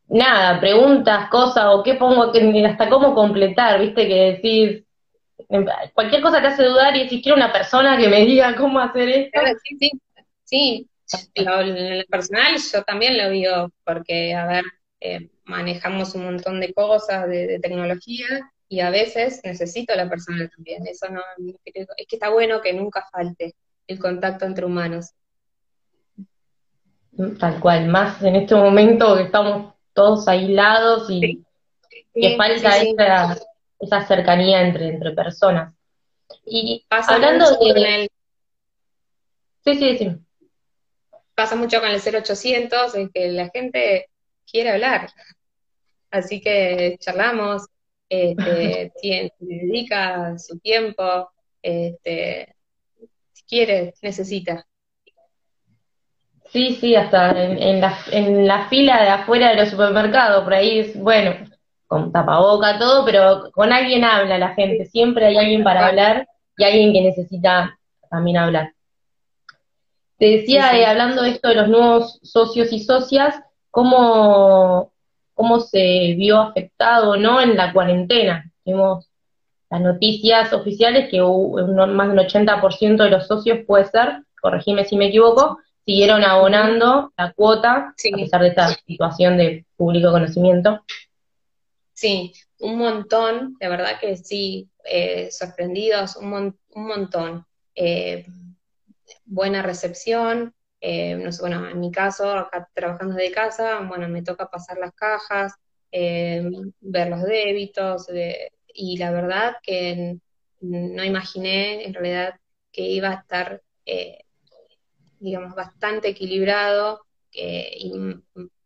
Nada, 0.09 0.61
preguntas, 0.61 1.29
cosas, 1.31 1.67
o 1.69 1.83
qué 1.83 1.95
pongo, 1.95 2.33
hasta 2.67 2.89
cómo 2.89 3.15
completar, 3.15 3.81
viste, 3.81 4.07
que 4.07 4.15
decís, 4.15 4.85
em, 5.49 5.67
cualquier 5.95 6.23
cosa 6.23 6.41
te 6.41 6.49
hace 6.49 6.65
dudar 6.65 6.97
y 6.97 7.09
si 7.09 7.23
quiero 7.23 7.37
una 7.37 7.53
persona 7.53 7.97
que 7.97 8.09
me 8.09 8.25
diga 8.25 8.55
cómo 8.57 8.81
hacer 8.81 9.09
esto. 9.09 9.41
sí, 9.65 9.77
sí, 9.79 9.91
sí. 10.45 10.89
en 11.35 11.99
lo 11.99 12.05
personal 12.07 12.57
yo 12.57 12.83
también 12.83 13.19
lo 13.19 13.31
digo, 13.31 13.71
porque, 13.85 14.35
a 14.35 14.47
ver, 14.47 14.65
eh, 15.01 15.29
manejamos 15.45 16.15
un 16.15 16.25
montón 16.25 16.61
de 16.61 16.73
cosas, 16.73 17.29
de, 17.29 17.59
tecnología, 17.61 18.27
y 18.69 18.81
a 18.81 18.91
veces 18.91 19.41
necesito 19.45 19.95
la 19.95 20.09
persona 20.09 20.49
también. 20.49 20.87
Eso 20.87 21.09
no, 21.09 21.21
es 21.65 22.07
que 22.09 22.17
está 22.17 22.31
bueno 22.31 22.61
que 22.61 22.73
nunca 22.73 23.07
falte 23.13 23.55
el 23.87 23.99
contacto 23.99 24.45
entre 24.45 24.67
humanos. 24.67 25.13
Tal 27.39 27.61
cual, 27.61 27.87
más 27.87 28.21
en 28.23 28.37
este 28.37 28.55
momento 28.57 29.17
que 29.17 29.23
estamos 29.23 29.76
todos 29.97 30.29
aislados 30.29 31.11
y 31.11 31.43
que 32.15 32.37
falta 32.37 32.77
Esa, 32.77 33.37
esa, 33.81 34.07
cercanía 34.07 34.61
entre, 34.61 34.89
entre 34.89 35.13
personas. 35.13 35.75
Y 36.45 36.85
hablando 36.91 37.51
de... 37.59 38.09
Sí, 39.65 39.75
sí, 39.75 39.99
sí. 39.99 40.17
Pasa 41.35 41.57
mucho 41.57 41.81
con 41.81 41.91
el 41.91 42.01
0800, 42.01 42.95
en 42.95 43.09
que 43.11 43.29
la 43.33 43.49
gente 43.49 44.11
quiere 44.51 44.71
hablar. 44.71 45.11
Así 46.11 46.41
que 46.41 46.97
charlamos, 47.01 47.67
este, 48.09 48.93
dedica 49.41 50.39
su 50.39 50.59
tiempo, 50.59 51.31
este, 51.63 52.55
si 53.33 53.43
quiere, 53.45 53.95
necesita. 54.03 54.67
Sí, 56.57 56.75
sí, 56.81 56.97
hasta 56.97 57.33
en, 57.39 57.83
la, 57.83 57.99
en 58.13 58.49
la 58.49 58.67
fila 58.71 59.03
de 59.03 59.11
afuera 59.11 59.51
de 59.51 59.57
los 59.57 59.69
supermercados, 59.69 60.43
por 60.43 60.55
ahí 60.55 60.79
es, 60.79 60.99
bueno, 60.99 61.33
con 61.87 62.11
tapaboca, 62.11 62.79
todo, 62.79 63.05
pero 63.05 63.51
con 63.53 63.75
alguien 63.75 64.05
habla 64.05 64.39
la 64.39 64.55
gente, 64.55 64.87
siempre 64.87 65.27
hay 65.27 65.37
alguien 65.37 65.63
para 65.63 65.87
hablar 65.87 66.27
y 66.57 66.65
alguien 66.65 66.95
que 66.95 67.03
necesita 67.03 67.79
también 68.09 68.39
hablar. 68.39 68.73
Te 70.17 70.31
decía, 70.31 70.75
eh, 70.79 70.87
hablando 70.87 71.25
de 71.25 71.33
esto 71.33 71.49
de 71.49 71.57
los 71.57 71.69
nuevos 71.69 72.21
socios 72.23 72.73
y 72.73 72.81
socias, 72.81 73.39
cómo, 73.71 74.93
cómo 75.35 75.61
se 75.61 76.15
vio 76.17 76.41
afectado 76.41 77.11
o 77.11 77.17
no 77.19 77.39
en 77.39 77.55
la 77.55 77.75
cuarentena. 77.75 78.51
Vimos 78.65 79.11
las 79.69 79.83
noticias 79.83 80.55
oficiales 80.55 81.11
que 81.11 81.21
más 81.21 82.09
del 82.09 82.19
80% 82.19 83.05
de 83.05 83.11
los 83.11 83.27
socios, 83.27 83.59
puede 83.67 83.85
ser, 83.85 84.23
corregime 84.41 84.87
si 84.87 84.97
me 84.97 85.09
equivoco, 85.09 85.59
siguieron 85.87 86.25
abonando 86.25 87.13
la 87.17 87.33
cuota 87.33 87.95
a 87.95 88.17
pesar 88.17 88.43
de 88.43 88.49
esta 88.49 88.69
situación 88.69 89.39
de 89.39 89.65
público 89.77 90.11
conocimiento. 90.11 90.85
Sí, 91.93 92.35
un 92.59 92.77
montón, 92.77 93.57
de 93.59 93.69
verdad 93.69 93.99
que 93.99 94.17
sí, 94.17 94.69
eh, 94.85 95.31
sorprendidos, 95.31 96.17
un, 96.17 96.59
un 96.71 96.87
montón. 96.87 97.47
Eh, 97.75 98.27
buena 99.25 99.63
recepción, 99.63 100.53
eh, 100.81 101.15
no 101.15 101.33
sé, 101.33 101.41
bueno, 101.41 101.69
en 101.69 101.81
mi 101.81 101.91
caso, 101.91 102.31
acá 102.33 102.69
trabajando 102.75 103.15
de 103.15 103.31
casa, 103.31 103.81
bueno, 103.81 104.09
me 104.09 104.23
toca 104.23 104.51
pasar 104.51 104.79
las 104.79 104.93
cajas, 104.93 105.55
ver 105.91 107.09
los 107.09 107.23
débitos, 107.23 108.09
y 108.75 108.99
la 108.99 109.11
verdad 109.11 109.57
que 109.63 110.19
no 110.61 111.05
imaginé 111.05 111.85
en 111.85 111.95
realidad 111.95 112.35
que 112.73 112.83
iba 112.83 113.09
a 113.11 113.15
estar, 113.15 113.63
eh, 113.87 114.19
digamos, 115.27 115.55
bastante 115.55 116.09
equilibrado 116.09 117.01
y 117.33 117.93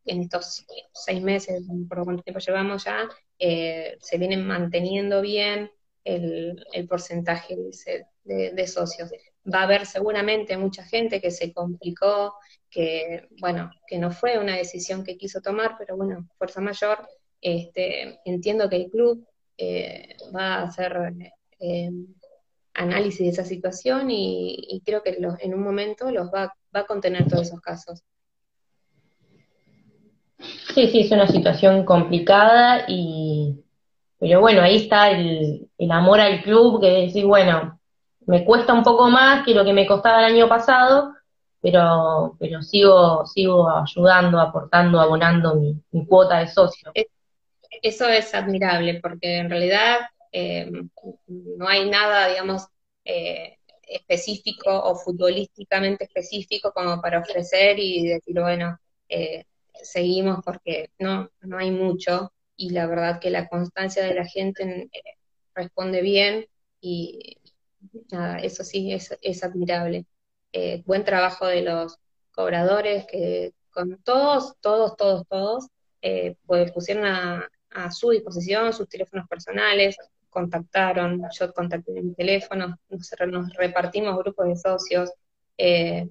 en 0.05 0.21
estos 0.21 0.67
seis 0.93 1.23
meses, 1.23 1.63
por 1.89 2.05
cuánto 2.05 2.23
tiempo 2.23 2.41
llevamos 2.41 2.85
ya, 2.85 3.09
se 3.39 4.19
vienen 4.19 4.47
manteniendo 4.47 5.23
bien 5.23 5.71
el, 6.05 6.87
porcentaje 6.89 7.57
de, 8.25 8.67
socios. 8.67 9.11
Va 9.53 9.61
a 9.61 9.65
haber 9.65 9.87
seguramente 9.87 10.57
mucha 10.57 10.85
gente 10.85 11.21
que 11.21 11.31
se 11.31 11.53
complicó, 11.53 12.35
que, 12.69 13.27
bueno, 13.41 13.71
que 13.87 13.99
no 13.99 14.11
fue 14.11 14.39
una 14.39 14.57
decisión 14.57 15.05
que 15.05 15.17
quiso 15.17 15.41
tomar, 15.41 15.77
pero 15.79 15.97
bueno, 15.97 16.29
fuerza 16.37 16.61
mayor, 16.61 17.09
este, 17.41 18.21
entiendo 18.25 18.69
que 18.69 18.77
el 18.77 18.91
club 18.91 19.27
eh, 19.57 20.17
va 20.35 20.63
a 20.65 21.13
eh, 21.59 21.91
análisis 22.75 23.21
de 23.21 23.29
esa 23.29 23.45
situación 23.45 24.11
y, 24.11 24.83
creo 24.85 25.03
que 25.03 25.17
en 25.41 25.55
un 25.55 25.63
momento 25.63 26.11
los 26.11 26.29
va, 26.29 26.55
va 26.75 26.81
a 26.81 26.87
contener 26.87 27.29
todos 27.29 27.49
esos 27.49 27.61
casos. 27.61 28.03
Sí, 30.75 30.89
sí, 30.89 31.01
es 31.01 31.11
una 31.11 31.27
situación 31.27 31.85
complicada 31.85 32.85
y, 32.89 33.63
pero 34.19 34.41
bueno, 34.41 34.63
ahí 34.63 34.77
está 34.77 35.11
el, 35.11 35.69
el 35.77 35.91
amor 35.91 36.21
al 36.21 36.43
club, 36.43 36.81
que 36.81 36.89
decir, 36.89 37.27
bueno, 37.27 37.79
me 38.27 38.45
cuesta 38.45 38.73
un 38.73 38.83
poco 38.83 39.11
más 39.11 39.45
que 39.45 39.55
lo 39.55 39.65
que 39.65 39.73
me 39.73 39.87
costaba 39.87 40.21
el 40.21 40.35
año 40.35 40.49
pasado, 40.49 41.15
pero, 41.61 42.37
pero 42.39 42.63
sigo, 42.63 43.27
sigo 43.27 43.69
ayudando, 43.69 44.41
aportando, 44.41 45.01
abonando 45.01 45.57
mi, 45.57 45.77
mi 45.91 46.07
cuota 46.07 46.39
de 46.39 46.49
socio. 46.49 46.93
Eso 47.83 48.09
es 48.09 48.35
admirable, 48.35 49.01
porque 49.01 49.39
en 49.39 49.51
realidad 49.51 49.99
eh, 50.33 50.71
no 51.27 51.69
hay 51.69 51.89
nada, 51.91 52.29
digamos, 52.29 52.67
eh, 53.05 53.59
específico 53.83 54.71
o 54.71 54.95
futbolísticamente 54.97 56.05
específico 56.05 56.73
como 56.73 57.01
para 57.01 57.21
ofrecer 57.21 57.79
y 57.79 58.07
decir, 58.07 58.41
bueno, 58.41 58.79
eh, 59.09 59.45
seguimos 59.83 60.41
porque 60.45 60.91
no, 60.99 61.31
no 61.41 61.59
hay 61.59 61.71
mucho 61.71 62.33
y 62.57 62.71
la 62.71 62.87
verdad 62.87 63.21
que 63.21 63.31
la 63.31 63.49
constancia 63.49 64.05
de 64.05 64.15
la 64.15 64.27
gente 64.27 64.91
responde 65.55 66.03
bien 66.03 66.47
y 66.81 67.39
nada, 68.13 68.39
eso 68.39 68.63
sí 68.65 68.93
es, 68.93 69.17
es 69.23 69.43
admirable. 69.43 70.07
buen 70.85 71.05
trabajo 71.05 71.47
de 71.47 71.63
los 71.63 71.99
cobradores 72.33 73.07
que 73.07 73.55
con 73.71 74.03
todos, 74.03 74.55
todos, 74.61 74.97
todos, 74.97 75.27
todos, 75.29 75.69
pues 76.47 76.73
pusieron 76.73 77.07
a, 77.07 77.49
a 77.71 77.91
su 77.91 78.11
disposición 78.11 78.73
sus 78.73 78.89
teléfonos 78.89 79.29
personales, 79.29 79.97
contactaron, 80.31 81.23
yo 81.39 81.53
contacté 81.53 81.93
mi 82.01 82.15
teléfono, 82.15 82.79
nos, 82.89 83.55
repartimos 83.55 84.17
grupos 84.17 84.47
de 84.47 84.57
socios, 84.57 85.13
eh, 85.59 86.09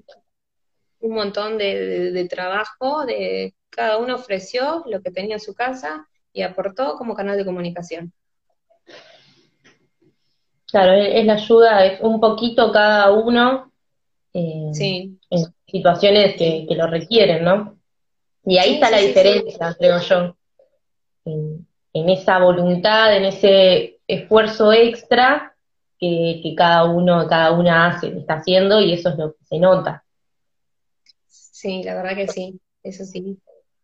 un 0.99 1.13
montón 1.13 1.57
de, 1.57 2.27
trabajo, 2.29 3.05
de 3.05 3.55
cada 3.69 3.97
uno 3.97 4.15
ofreció 4.15 4.83
lo 4.87 5.01
que 5.01 5.11
tenía 5.11 5.35
en 5.35 5.39
su 5.39 5.53
casa 5.53 6.07
y 6.33 6.41
aportó 6.41 6.95
como 6.97 7.15
canal 7.15 7.37
de 7.37 7.45
comunicación. 7.45 8.13
Claro, 10.67 10.93
es 10.93 11.25
la 11.25 11.33
ayuda, 11.33 11.85
es 11.85 12.01
un 12.01 12.19
poquito 12.19 12.71
cada 12.71 13.11
uno 13.11 13.71
eh, 14.33 14.71
en 15.29 15.45
situaciones 15.65 16.35
que, 16.35 16.67
lo 16.75 16.85
requieren, 16.87 17.43
¿no? 17.43 17.79
Y 18.45 18.57
ahí 18.57 18.75
está 18.75 18.91
la 18.91 18.99
diferencia, 18.99 19.75
creo 19.79 19.99
yo 19.99 20.35
en, 21.93 22.09
esa 22.09 22.39
voluntad, 22.39 23.15
en 23.15 23.25
ese 23.25 23.98
esfuerzo 24.09 24.73
extra 24.73 25.55
que, 25.99 26.53
cada 26.57 26.85
uno, 26.85 27.27
cada 27.27 27.51
una 27.51 27.87
hace, 27.87 28.07
está 28.07 28.35
haciendo 28.35 28.81
y 28.81 28.93
eso 28.93 29.09
es 29.09 29.17
lo 29.17 29.33
que 29.33 29.45
se 29.45 29.59
nota. 29.59 30.03
Sí, 31.27 31.83
la 31.83 31.95
verdad 31.95 32.15
que 32.15 32.27
sí, 32.27 32.59
eso 32.83 33.05
sí. 33.05 33.37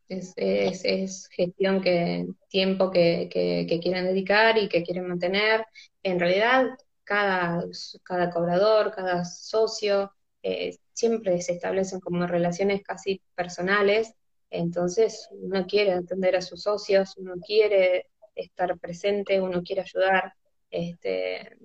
Es, 0.07 0.33
es, 0.35 1.27
gestión 1.29 1.81
que, 1.81 2.27
tiempo 2.49 2.91
que, 2.91 3.27
que, 3.31 3.79
quieren 3.81 4.05
dedicar 4.05 4.57
y 4.57 4.69
que 4.69 4.83
quieren 4.83 5.07
mantener. 5.07 5.65
En 6.03 6.19
realidad, 6.19 6.65
cada, 7.03 7.63
cada 8.03 8.29
cobrador, 8.29 8.91
cada 8.95 9.25
socio, 9.25 10.11
eh, 10.43 10.77
siempre 10.93 11.41
se 11.41 11.53
establecen 11.53 11.99
como 11.99 12.25
relaciones 12.27 12.83
casi 12.83 13.21
personales 13.35 14.15
entonces 14.49 15.27
uno 15.31 15.65
quiere 15.67 15.91
entender 15.91 16.35
a 16.35 16.41
sus 16.41 16.63
socios, 16.63 17.15
uno 17.17 17.33
quiere 17.45 18.07
estar 18.35 18.77
presente, 18.79 19.41
uno 19.41 19.63
quiere 19.63 19.81
ayudar. 19.81 20.33
Este, 20.69 21.57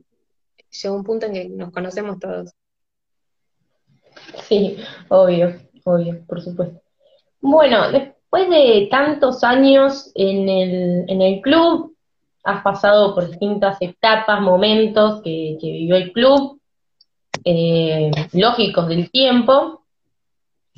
llega 0.70 0.94
un 0.94 1.04
punto 1.04 1.26
en 1.26 1.33
que 1.33 1.48
nos 1.48 1.72
conocemos 1.72 2.18
todos. 2.18 2.52
Sí, 4.42 4.76
obvio, 5.09 5.61
obvio, 5.85 6.24
por 6.26 6.40
supuesto. 6.40 6.80
Bueno, 7.40 7.90
después 7.90 8.48
de 8.50 8.88
tantos 8.90 9.42
años 9.44 10.11
en 10.14 10.48
el, 10.48 11.04
en 11.09 11.22
el 11.22 11.40
club, 11.40 11.96
has 12.44 12.62
pasado 12.62 13.14
por 13.14 13.28
distintas 13.28 13.76
etapas, 13.80 14.40
momentos 14.40 15.22
que, 15.22 15.59
vivió 15.61 15.96
el 15.96 16.12
club, 16.12 16.61
eh, 17.44 18.11
lógicos 18.33 18.88
del 18.88 19.11
tiempo, 19.11 19.80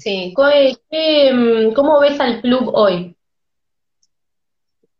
Sí. 0.02 0.34
Mm, 0.36 1.72
¿Cómo 1.74 2.00
ves 2.00 2.18
al 2.18 2.40
club 2.40 2.70
hoy? 2.74 3.16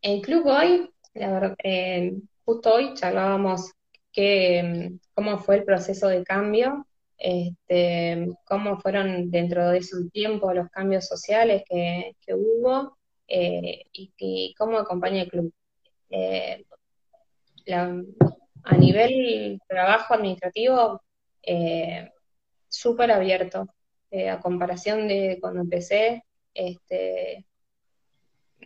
El 0.03 0.21
club 0.21 0.47
hoy, 0.47 0.91
la 1.15 1.33
verdad, 1.33 1.57
eh, 1.65 2.12
justo 2.45 2.75
hoy 2.75 2.95
charlábamos 2.95 3.73
que, 4.12 4.62
mm, 4.62 4.99
cómo 5.15 5.38
fue 5.38 5.57
el 5.57 5.65
proceso 5.65 6.09
de 6.09 6.25
cambio, 6.25 6.87
este, 7.19 8.29
cómo 8.45 8.79
fueron 8.81 9.31
dentro 9.31 9.71
de 9.71 9.79
ese 9.79 9.97
tiempo 10.12 10.53
los 10.53 10.69
cambios 10.71 11.07
sociales 11.07 11.62
que, 11.69 12.15
hubo 12.35 12.99
eh, 13.29 13.85
y, 13.93 14.55
cómo 14.59 14.79
acompaña 14.79 15.23
el 15.23 15.29
club. 15.31 15.53
Eh, 16.11 16.65
a 18.65 18.77
nivel 18.77 19.61
trabajo 19.69 20.15
administrativo, 20.15 21.01
súper 22.69 23.12
abierto, 23.12 23.69
eh, 24.11 24.29
a 24.29 24.41
comparación 24.41 25.09
de 25.09 25.38
cuando 25.41 25.61
empecé, 25.61 26.25
este, 26.55 27.47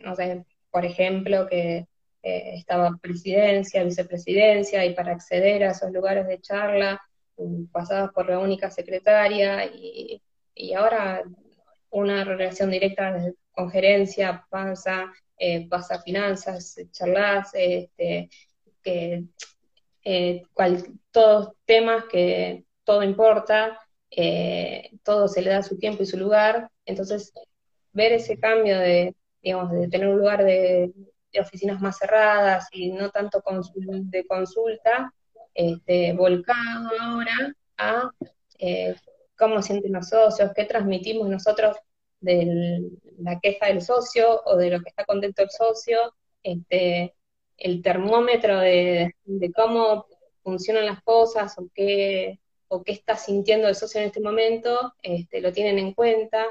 no 0.03 0.15
sé, 0.15 0.45
por 0.71 0.85
ejemplo, 0.85 1.47
que 1.47 1.87
eh, 2.23 2.55
estaba 2.55 2.97
presidencia, 3.01 3.83
vicepresidencia, 3.83 4.85
y 4.85 4.93
para 4.93 5.13
acceder 5.13 5.63
a 5.63 5.71
esos 5.71 5.91
lugares 5.91 6.27
de 6.27 6.41
charla 6.41 7.01
mm, 7.37 7.65
pasabas 7.67 8.11
por 8.11 8.29
la 8.29 8.39
única 8.39 8.69
secretaria, 8.71 9.65
y, 9.65 10.21
ahora 10.75 11.23
una 11.91 12.23
relación 12.23 12.71
directa 12.71 13.15
con 13.51 13.69
gerencia 13.71 14.45
pasa, 14.49 15.13
eh, 15.37 15.67
pasa 15.69 16.01
finanzas, 16.01 16.75
charlas, 16.91 17.51
este, 17.53 18.29
que, 18.83 19.23
todos 21.11 21.53
temas 21.65 22.05
que 22.05 22.65
todo 22.83 23.03
importa, 23.03 23.79
eh, 24.09 24.91
todo 25.03 25.27
se 25.27 25.41
le 25.41 25.51
da 25.51 25.61
su 25.63 25.77
tiempo 25.77 26.03
y 26.03 26.05
su 26.05 26.17
lugar, 26.17 26.69
entonces 26.85 27.33
ver 27.91 28.13
ese 28.13 28.39
cambio 28.39 28.79
de, 28.79 29.15
digamos, 29.41 29.71
de 29.71 29.87
tener 29.87 30.07
un 30.07 30.19
lugar 30.19 30.43
de, 30.43 30.91
oficinas 31.39 31.79
más 31.79 31.99
cerradas 31.99 32.67
y 32.71 32.91
no 32.91 33.11
tanto 33.11 33.43
de 33.45 34.25
consulta, 34.25 35.13
este, 35.53 36.13
volcado 36.13 36.89
ahora 36.99 37.53
a 37.77 38.09
eh, 38.57 38.95
cómo 39.37 39.61
sienten 39.61 39.93
los 39.93 40.09
socios, 40.09 40.51
qué 40.55 40.65
transmitimos 40.65 41.29
nosotros 41.29 41.77
de 42.21 42.89
la 43.19 43.39
queja 43.39 43.67
del 43.67 43.81
socio 43.81 44.41
o 44.45 44.55
de 44.55 44.71
lo 44.71 44.81
que 44.81 44.89
está 44.89 45.05
contento 45.05 45.43
el 45.43 45.51
socio, 45.51 46.15
este, 46.41 47.13
el 47.57 47.81
termómetro 47.81 48.59
de, 48.59 49.15
de 49.25 49.51
cómo 49.51 50.07
funcionan 50.43 50.85
las 50.85 51.03
cosas 51.03 51.57
o 51.57 51.69
qué, 51.73 52.39
o 52.67 52.83
qué 52.83 52.93
está 52.93 53.17
sintiendo 53.17 53.67
el 53.67 53.75
socio 53.75 53.99
en 53.99 54.07
este 54.07 54.21
momento, 54.21 54.93
este, 55.01 55.41
lo 55.41 55.51
tienen 55.51 55.77
en 55.77 55.93
cuenta. 55.93 56.45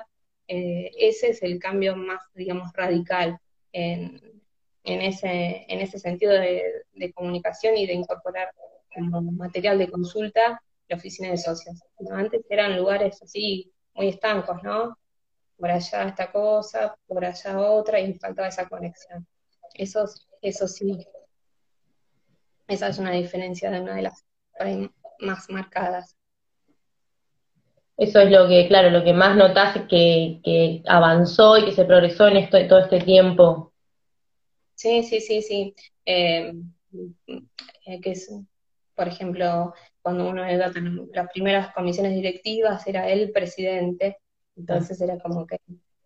Eh, 0.48 0.90
ese 0.96 1.30
es 1.30 1.42
el 1.42 1.58
cambio 1.58 1.96
más, 1.96 2.20
digamos, 2.34 2.72
radical 2.72 3.38
en, 3.72 4.20
ese, 4.84 5.64
en 5.68 5.80
ese 5.80 5.98
sentido 5.98 6.32
de, 6.32 7.12
comunicación 7.14 7.76
y 7.76 7.86
de 7.86 7.94
incorporar 7.94 8.52
como 8.94 9.20
material 9.32 9.78
de 9.78 9.88
consulta 9.88 10.62
la 10.88 10.96
oficina 10.96 11.30
de 11.30 11.36
socios. 11.36 11.82
Antes 12.10 12.42
eran 12.48 12.76
lugares 12.76 13.20
así 13.22 13.72
muy 13.94 14.08
estancos, 14.08 14.62
¿no? 14.62 14.96
Por 15.58 15.70
allá 15.70 16.04
esta 16.04 16.30
cosa, 16.30 16.96
por 17.06 17.24
allá 17.24 17.58
otra, 17.58 17.98
y 18.00 18.14
faltaba 18.14 18.48
esa 18.48 18.68
conexión. 18.68 19.26
Eso, 19.74 20.06
eso 20.40 20.68
sí, 20.68 21.06
esa 22.68 22.88
es 22.88 22.98
una 22.98 23.12
diferencia 23.12 23.70
de 23.70 23.80
una 23.80 23.96
de 23.96 24.02
las 24.02 24.24
más 25.20 25.50
marcadas. 25.50 26.16
Eso 27.96 28.20
es 28.20 28.30
lo 28.30 28.46
que, 28.46 28.68
claro, 28.68 28.90
lo 28.90 29.02
que 29.02 29.14
más 29.14 29.36
notas 29.36 29.74
que, 29.88 30.40
que 30.44 30.82
avanzó 30.86 31.56
y 31.56 31.64
que 31.64 31.72
se 31.72 31.86
progresó 31.86 32.28
en 32.28 32.36
esto, 32.36 32.58
todo 32.68 32.80
este 32.80 33.00
tiempo. 33.00 33.72
Sí, 34.74 35.02
sí, 35.02 35.20
sí, 35.20 35.40
sí. 35.40 35.74
Eh, 36.04 36.52
eh, 37.86 38.00
que 38.00 38.10
es, 38.10 38.30
por 38.94 39.08
ejemplo, 39.08 39.74
cuando 40.02 40.28
uno 40.28 40.44
era 40.44 40.70
las 41.12 41.28
primeras 41.32 41.72
comisiones 41.74 42.14
directivas, 42.14 42.86
era 42.86 43.08
el 43.08 43.32
presidente, 43.32 44.18
entonces 44.56 45.00
era 45.00 45.18
como 45.18 45.46
que 45.46 45.58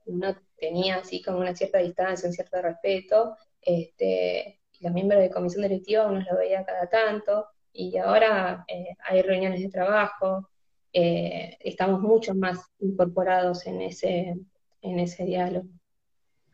uno 0.07 0.37
tenía 0.57 0.96
así 0.96 1.22
como 1.22 1.38
una 1.38 1.55
cierta 1.55 1.79
distancia, 1.79 2.29
un 2.29 2.33
cierto 2.33 2.62
respeto, 2.62 3.37
este, 3.61 4.61
y 4.79 4.85
los 4.85 4.92
miembros 4.92 5.20
de 5.20 5.31
comisión 5.31 5.62
directiva 5.62 6.07
uno 6.07 6.20
los 6.20 6.38
veía 6.38 6.64
cada 6.64 6.88
tanto, 6.88 7.46
y 7.72 7.96
ahora 7.98 8.64
eh, 8.68 8.96
hay 9.05 9.22
reuniones 9.22 9.61
de 9.61 9.68
trabajo, 9.68 10.48
eh, 10.92 11.57
estamos 11.61 12.00
mucho 12.00 12.35
más 12.35 12.59
incorporados 12.81 13.66
en 13.66 13.83
ese, 13.83 14.37
en 14.83 14.98
ese 14.98 15.24
diálogo 15.24 15.68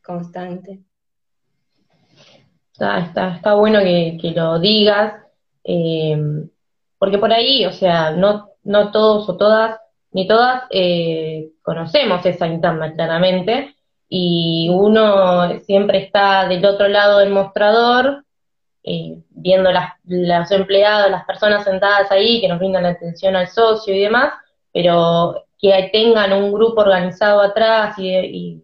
constante. 0.04 0.80
Está, 2.72 3.34
está, 3.36 3.54
bueno 3.54 3.80
que, 3.80 4.32
lo 4.36 4.58
digas, 4.58 5.14
eh, 5.64 6.18
porque 6.98 7.18
por 7.18 7.32
ahí, 7.32 7.64
o 7.64 7.72
sea, 7.72 8.10
no, 8.10 8.50
no 8.64 8.90
todos 8.92 9.28
o 9.28 9.36
todas, 9.36 9.80
ni 10.10 10.28
todas 10.28 10.64
conocemos 11.62 12.24
esa 12.26 12.46
interna 12.46 12.92
claramente, 12.94 13.74
y 14.08 14.68
uno 14.70 15.58
siempre 15.60 15.98
está 16.04 16.46
del 16.46 16.64
otro 16.64 16.88
lado 16.88 17.18
del 17.18 17.30
mostrador 17.30 18.25
eh, 18.88 19.18
viendo 19.30 19.72
las, 19.72 19.94
los 20.04 20.50
empleados, 20.52 21.10
las 21.10 21.24
personas 21.24 21.64
sentadas 21.64 22.08
ahí 22.12 22.40
que 22.40 22.46
nos 22.46 22.60
brindan 22.60 22.84
la 22.84 22.90
atención 22.90 23.34
al 23.34 23.48
socio 23.48 23.92
y 23.92 23.98
demás, 23.98 24.32
pero 24.72 25.44
que 25.58 25.90
tengan 25.92 26.32
un 26.32 26.52
grupo 26.52 26.82
organizado 26.82 27.40
atrás 27.40 27.98
y, 27.98 28.62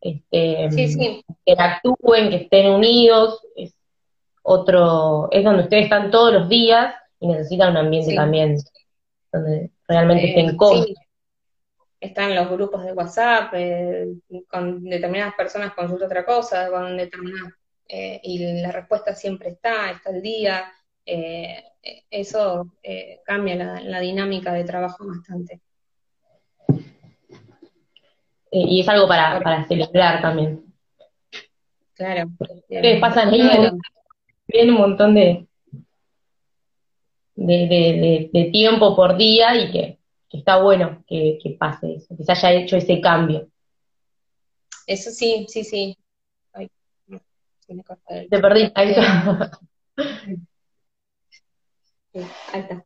este, 0.00 1.22
que 1.46 1.54
actúen, 1.56 2.30
que 2.30 2.36
estén 2.36 2.72
unidos, 2.72 3.46
es 3.54 3.72
otro, 4.42 5.28
es 5.30 5.44
donde 5.44 5.62
ustedes 5.62 5.84
están 5.84 6.10
todos 6.10 6.32
los 6.32 6.48
días 6.48 6.92
y 7.20 7.28
necesitan 7.28 7.70
un 7.70 7.76
ambiente 7.76 8.16
también 8.16 8.56
donde 9.32 9.70
realmente 9.86 10.30
estén 10.30 10.50
eh, 10.50 10.56
cómodos. 10.56 10.94
Están 12.00 12.34
los 12.34 12.50
grupos 12.50 12.84
de 12.84 12.92
WhatsApp, 12.92 13.52
eh, 13.54 14.08
con 14.48 14.82
determinadas 14.82 15.34
personas 15.36 15.74
consulta 15.74 16.06
otra 16.06 16.24
cosa, 16.24 16.68
con 16.70 16.96
determinadas, 16.96 17.52
eh, 17.94 18.20
y 18.22 18.38
la 18.62 18.72
respuesta 18.72 19.14
siempre 19.14 19.50
está, 19.50 19.90
está 19.90 20.08
al 20.08 20.22
día. 20.22 20.72
eso 22.10 22.72
cambia 23.24 23.56
la, 23.82 24.00
dinámica 24.00 24.54
de 24.54 24.64
trabajo 24.64 25.06
bastante. 25.06 25.60
y 28.50 28.80
es 28.80 28.88
algo 28.88 29.06
para, 29.08 29.40
para 29.42 29.66
celebrar 29.66 30.22
también. 30.22 30.64
Claro. 31.94 32.30
Ustedes 32.38 33.00
pasan 33.00 33.28
ahí 33.28 34.68
un 34.68 34.74
montón 34.74 35.14
de, 35.14 35.46
de, 37.34 38.30
de, 38.32 38.44
tiempo 38.46 38.94
por 38.96 39.16
día 39.16 39.54
y 39.56 39.70
que, 39.70 39.98
está 40.30 40.62
bueno 40.62 41.04
que, 41.06 41.38
pase 41.58 41.94
eso, 41.94 42.16
que 42.16 42.24
se 42.24 42.32
haya 42.32 42.52
hecho 42.52 42.76
ese 42.76 43.00
cambio. 43.00 43.48
Eso 44.86 45.10
sí, 45.10 45.46
sí, 45.48 45.64
sí. 45.64 45.96
Te 48.30 48.38
perdí, 48.38 48.70
ahí 48.74 48.90
está. 48.90 49.50
ahí 52.52 52.60
está. 52.60 52.84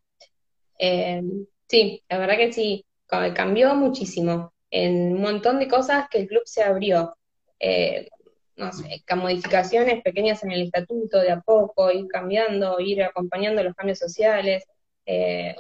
Eh, 0.78 1.22
sí, 1.68 2.02
la 2.08 2.18
verdad 2.18 2.36
que 2.36 2.52
sí, 2.52 2.84
cambió 3.06 3.74
muchísimo 3.74 4.52
en 4.70 5.14
un 5.14 5.20
montón 5.20 5.58
de 5.58 5.68
cosas 5.68 6.08
que 6.10 6.18
el 6.18 6.28
club 6.28 6.42
se 6.44 6.62
abrió. 6.62 7.16
Eh, 7.58 8.08
no 8.56 8.72
sé, 8.72 9.02
modificaciones 9.16 10.02
pequeñas 10.02 10.42
en 10.42 10.50
el 10.50 10.62
estatuto 10.62 11.20
de 11.20 11.30
a 11.30 11.40
poco, 11.40 11.90
ir 11.90 12.06
cambiando, 12.08 12.80
ir 12.80 13.02
acompañando 13.02 13.62
los 13.62 13.74
cambios 13.74 13.98
sociales. 13.98 14.64
Eh, 15.04 15.54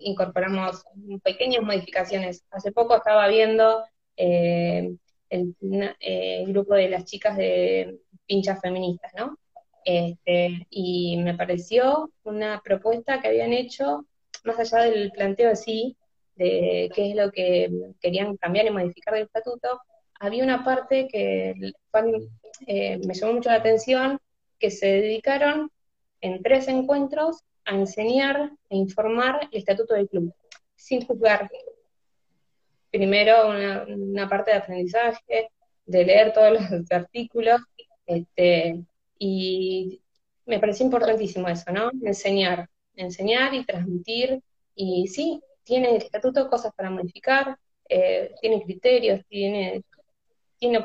incorporamos 0.00 0.84
pequeñas 1.22 1.62
modificaciones. 1.62 2.44
Hace 2.50 2.72
poco 2.72 2.96
estaba 2.96 3.26
viendo 3.28 3.84
eh, 4.16 4.94
el, 5.32 6.52
grupo 6.52 6.74
de 6.74 6.88
las 6.88 7.04
chicas 7.04 7.36
de 7.36 7.98
pinchas 8.26 8.60
feministas, 8.60 9.12
¿no? 9.16 9.38
Este, 9.84 10.66
y 10.70 11.16
me 11.18 11.34
pareció 11.34 12.10
una 12.24 12.60
propuesta 12.62 13.20
que 13.20 13.28
habían 13.28 13.52
hecho, 13.52 14.06
más 14.44 14.58
allá 14.58 14.84
del 14.84 15.10
planteo 15.10 15.50
así, 15.50 15.96
de 16.36 16.90
qué 16.94 17.10
es 17.10 17.16
lo 17.16 17.30
que 17.30 17.70
querían 18.00 18.36
cambiar 18.36 18.66
y 18.66 18.70
modificar 18.70 19.14
del 19.14 19.24
estatuto, 19.24 19.80
había 20.20 20.44
una 20.44 20.64
parte 20.64 21.08
que 21.08 21.54
eh, 22.66 22.98
me 23.04 23.14
llamó 23.14 23.34
mucho 23.34 23.50
la 23.50 23.56
atención, 23.56 24.18
que 24.58 24.70
se 24.70 24.86
dedicaron 24.86 25.70
en 26.20 26.42
tres 26.42 26.68
encuentros 26.68 27.42
a 27.64 27.74
enseñar 27.74 28.52
e 28.70 28.76
informar 28.76 29.48
el 29.50 29.58
estatuto 29.58 29.94
del 29.94 30.08
club, 30.08 30.32
sin 30.76 31.04
juzgar. 31.04 31.50
Primero 32.92 33.48
una, 33.48 34.28
parte 34.28 34.52
de 34.52 34.58
aprendizaje, 34.58 35.48
de 35.86 36.04
leer 36.04 36.32
todos 36.32 36.52
los 36.52 36.62
artículos, 36.92 37.60
este, 38.06 38.84
y 39.18 40.00
me 40.46 40.60
pareció 40.60 40.84
importantísimo 40.86 41.48
eso, 41.48 41.72
¿no? 41.72 41.90
Enseñar, 42.04 42.68
enseñar 42.94 43.54
y 43.54 43.64
transmitir, 43.64 44.40
y 44.76 45.08
sí, 45.08 45.42
tiene 45.64 45.90
el 45.90 45.96
estatuto 45.96 46.48
cosas 46.48 46.72
para 46.76 46.90
modificar, 46.90 47.58
eh, 47.88 48.34
tiene 48.40 48.62
criterios, 48.62 49.20
tiene 49.26 49.82
tiene 50.62 50.80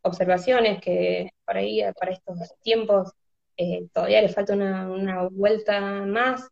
observaciones 0.00 0.80
que 0.80 1.30
por 1.44 1.58
ahí, 1.58 1.82
para 1.98 2.12
estos 2.12 2.54
tiempos, 2.62 3.12
eh, 3.58 3.86
todavía 3.92 4.22
le 4.22 4.30
falta 4.30 4.54
una, 4.54 5.28
vuelta 5.30 5.78
más, 6.06 6.48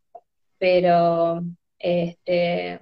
pero 0.59 1.41
este, 1.79 2.79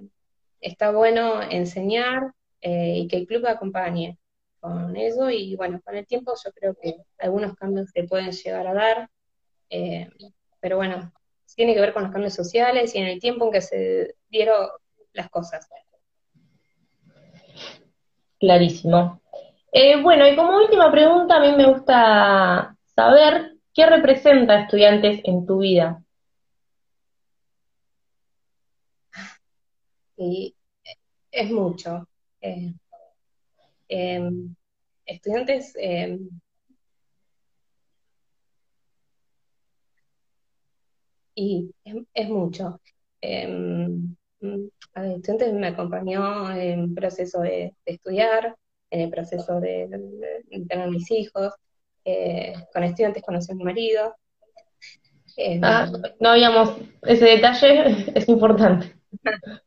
está 0.60 0.90
bueno 0.90 1.42
enseñar 1.42 2.32
eh, 2.60 2.98
y 2.98 3.08
que 3.08 3.16
el 3.16 3.26
club 3.26 3.46
acompañe 3.46 4.18
con 4.60 4.96
eso 4.96 5.30
y 5.30 5.54
bueno, 5.56 5.80
con 5.84 5.96
el 5.96 6.06
tiempo 6.06 6.34
yo 6.42 6.50
creo 6.52 6.74
que 6.74 6.96
algunos 7.18 7.54
cambios 7.54 7.90
se 7.90 8.04
pueden 8.04 8.32
llegar 8.32 8.66
a 8.66 8.74
dar, 8.74 9.10
eh, 9.70 10.08
pero 10.60 10.76
bueno, 10.76 11.12
tiene 11.54 11.74
que 11.74 11.80
ver 11.80 11.92
con 11.92 12.02
los 12.02 12.12
cambios 12.12 12.34
sociales 12.34 12.94
y 12.94 12.98
en 12.98 13.06
el 13.06 13.20
tiempo 13.20 13.46
en 13.46 13.52
que 13.52 13.60
se 13.60 14.14
dieron 14.28 14.68
las 15.12 15.30
cosas. 15.30 15.68
Clarísimo. 18.38 19.20
Eh, 19.72 20.00
bueno, 20.02 20.26
y 20.26 20.36
como 20.36 20.56
última 20.58 20.90
pregunta, 20.90 21.36
a 21.36 21.40
mí 21.40 21.52
me 21.56 21.66
gusta 21.66 22.76
saber 22.94 23.56
qué 23.74 23.86
representa 23.86 24.60
estudiantes 24.60 25.20
en 25.24 25.46
tu 25.46 25.58
vida. 25.58 26.02
Y 30.16 30.54
es 31.30 31.50
mucho. 31.50 32.08
Eh, 32.40 32.74
em, 33.88 34.54
estudiantes 35.06 35.74
em, 35.76 36.28
y 41.34 41.70
es, 42.14 42.28
mucho. 42.28 42.80
Em, 43.20 44.16
mm, 44.40 44.68
estudiantes 44.94 45.52
me 45.52 45.68
acompañó 45.68 46.50
en 46.52 46.94
proceso 46.94 47.40
de 47.42 47.74
estudiar, 47.84 48.56
en 48.90 49.00
el 49.02 49.10
proceso 49.10 49.60
de, 49.60 49.88
tener 50.68 50.90
mis 50.90 51.10
hijos. 51.10 51.52
Eh, 52.04 52.54
con 52.72 52.84
estudiantes 52.84 53.22
conocí 53.22 53.52
a 53.52 53.54
mi 53.56 53.64
marido. 53.64 54.14
Eh, 55.36 55.60
ah, 55.62 55.90
no 56.20 56.30
habíamos, 56.30 56.78
ese 57.02 57.24
detalle 57.26 58.12
es 58.14 58.28
importante. 58.28 58.94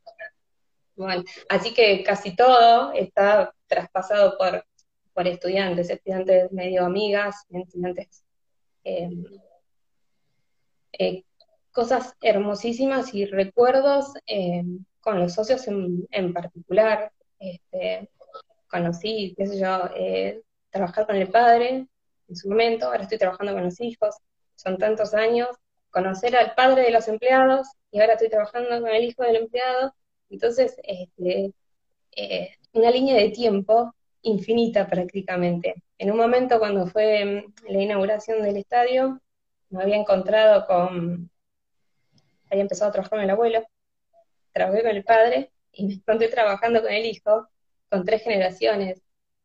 así 1.48 1.74
que 1.74 2.02
casi 2.02 2.34
todo 2.36 2.92
está 2.92 3.54
traspasado 3.66 4.36
por, 4.38 4.64
por 5.12 5.26
estudiantes, 5.26 5.90
estudiantes 5.90 6.52
medio 6.52 6.84
amigas, 6.84 7.46
estudiantes 7.50 8.24
em, 8.84 9.24
eh, 10.92 11.24
cosas 11.72 12.14
hermosísimas 12.20 13.14
y 13.14 13.26
recuerdos 13.26 14.12
em, 14.26 14.84
con 15.00 15.18
los 15.18 15.34
socios 15.34 15.66
en, 15.68 16.06
en 16.10 16.32
particular. 16.32 17.12
Este, 17.38 18.10
conocí, 18.68 19.34
qué 19.36 19.46
sé 19.46 19.58
yo, 19.58 19.90
eh, 19.96 20.42
trabajar 20.70 21.06
con 21.06 21.16
el 21.16 21.28
padre 21.28 21.86
en 22.28 22.36
su 22.36 22.48
momento, 22.48 22.86
ahora 22.86 23.02
estoy 23.02 23.18
trabajando 23.18 23.52
con 23.52 23.64
los 23.64 23.80
hijos, 23.80 24.14
son 24.54 24.78
tantos 24.78 25.14
años, 25.14 25.48
conocer 25.90 26.36
al 26.36 26.54
padre 26.54 26.82
de 26.82 26.90
los 26.92 27.08
empleados 27.08 27.68
y 27.90 28.00
ahora 28.00 28.12
estoy 28.12 28.30
trabajando 28.30 28.80
con 28.80 28.88
el 28.88 29.04
hijo 29.04 29.22
del 29.24 29.36
empleado, 29.36 29.94
entonces 30.30 30.76
este, 30.84 31.52
eh, 32.12 32.50
una 32.72 32.90
línea 32.90 33.16
de 33.16 33.30
tiempo 33.30 33.94
infinita 34.22 34.86
prácticamente. 34.86 35.82
En 35.98 36.10
un 36.10 36.18
momento 36.18 36.58
cuando 36.58 36.86
fue 36.86 37.24
mm, 37.24 37.72
la 37.72 37.82
inauguración 37.82 38.42
del 38.42 38.56
estadio, 38.56 39.20
me 39.70 39.82
había 39.82 39.96
encontrado 39.96 40.66
con, 40.66 41.30
había 42.50 42.62
empezado 42.62 42.90
a 42.90 42.92
trabajar 42.92 43.10
con 43.10 43.20
el 43.20 43.30
abuelo, 43.30 43.64
trabajé 44.52 44.82
con 44.82 44.90
el 44.96 45.04
padre 45.04 45.52
y 45.72 45.86
me 45.86 45.94
encontré 45.94 46.28
trabajando 46.28 46.82
con 46.82 46.92
el 46.92 47.06
hijo, 47.06 47.48
con 47.88 48.04
tres 48.04 48.22
generaciones. 48.22 49.02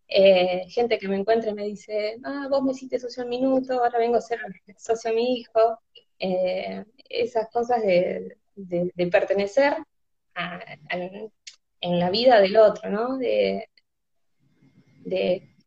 Eh, 0.07 0.66
gente 0.70 0.99
que 0.99 1.07
me 1.07 1.18
encuentra 1.18 1.49
y 1.51 1.53
me 1.53 1.66
dice, 1.66 2.18
ah, 2.24 2.47
vos 2.49 2.64
me 2.64 2.72
hiciste 2.72 2.99
socio 2.99 3.24
un 3.24 3.30
minuto, 3.30 3.74
ahora 3.74 3.97
vengo 3.99 4.18
a 4.18 4.22
ser 4.22 4.39
socio 4.78 5.12
a 5.12 5.14
mi 5.14 5.38
hijo. 5.39 5.80
Eh, 6.20 6.84
esas 7.09 7.49
cosas 7.49 7.82
de, 7.82 8.38
pertenecer 9.12 9.76
en 10.36 11.99
la 11.99 12.09
vida 12.09 12.39
del 12.41 12.57
otro, 12.57 12.89
¿no? 12.89 13.17
De, 13.17 13.69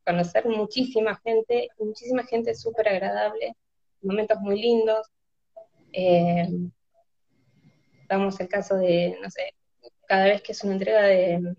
conocer 0.04 0.46
muchísima 0.46 1.20
gente, 1.22 1.68
muchísima 1.78 2.24
gente 2.24 2.54
súper 2.54 2.88
agradable, 2.88 3.54
momentos 4.00 4.38
muy 4.40 4.60
lindos. 4.60 5.06
Eh, 5.92 6.48
damos 8.08 8.40
el 8.40 8.48
caso 8.48 8.76
de, 8.76 9.18
no 9.22 9.30
sé, 9.30 9.54
cada 10.06 10.24
vez 10.24 10.40
que 10.40 10.52
es 10.52 10.64
una 10.64 10.72
entrega 10.72 11.02
de, 11.02 11.54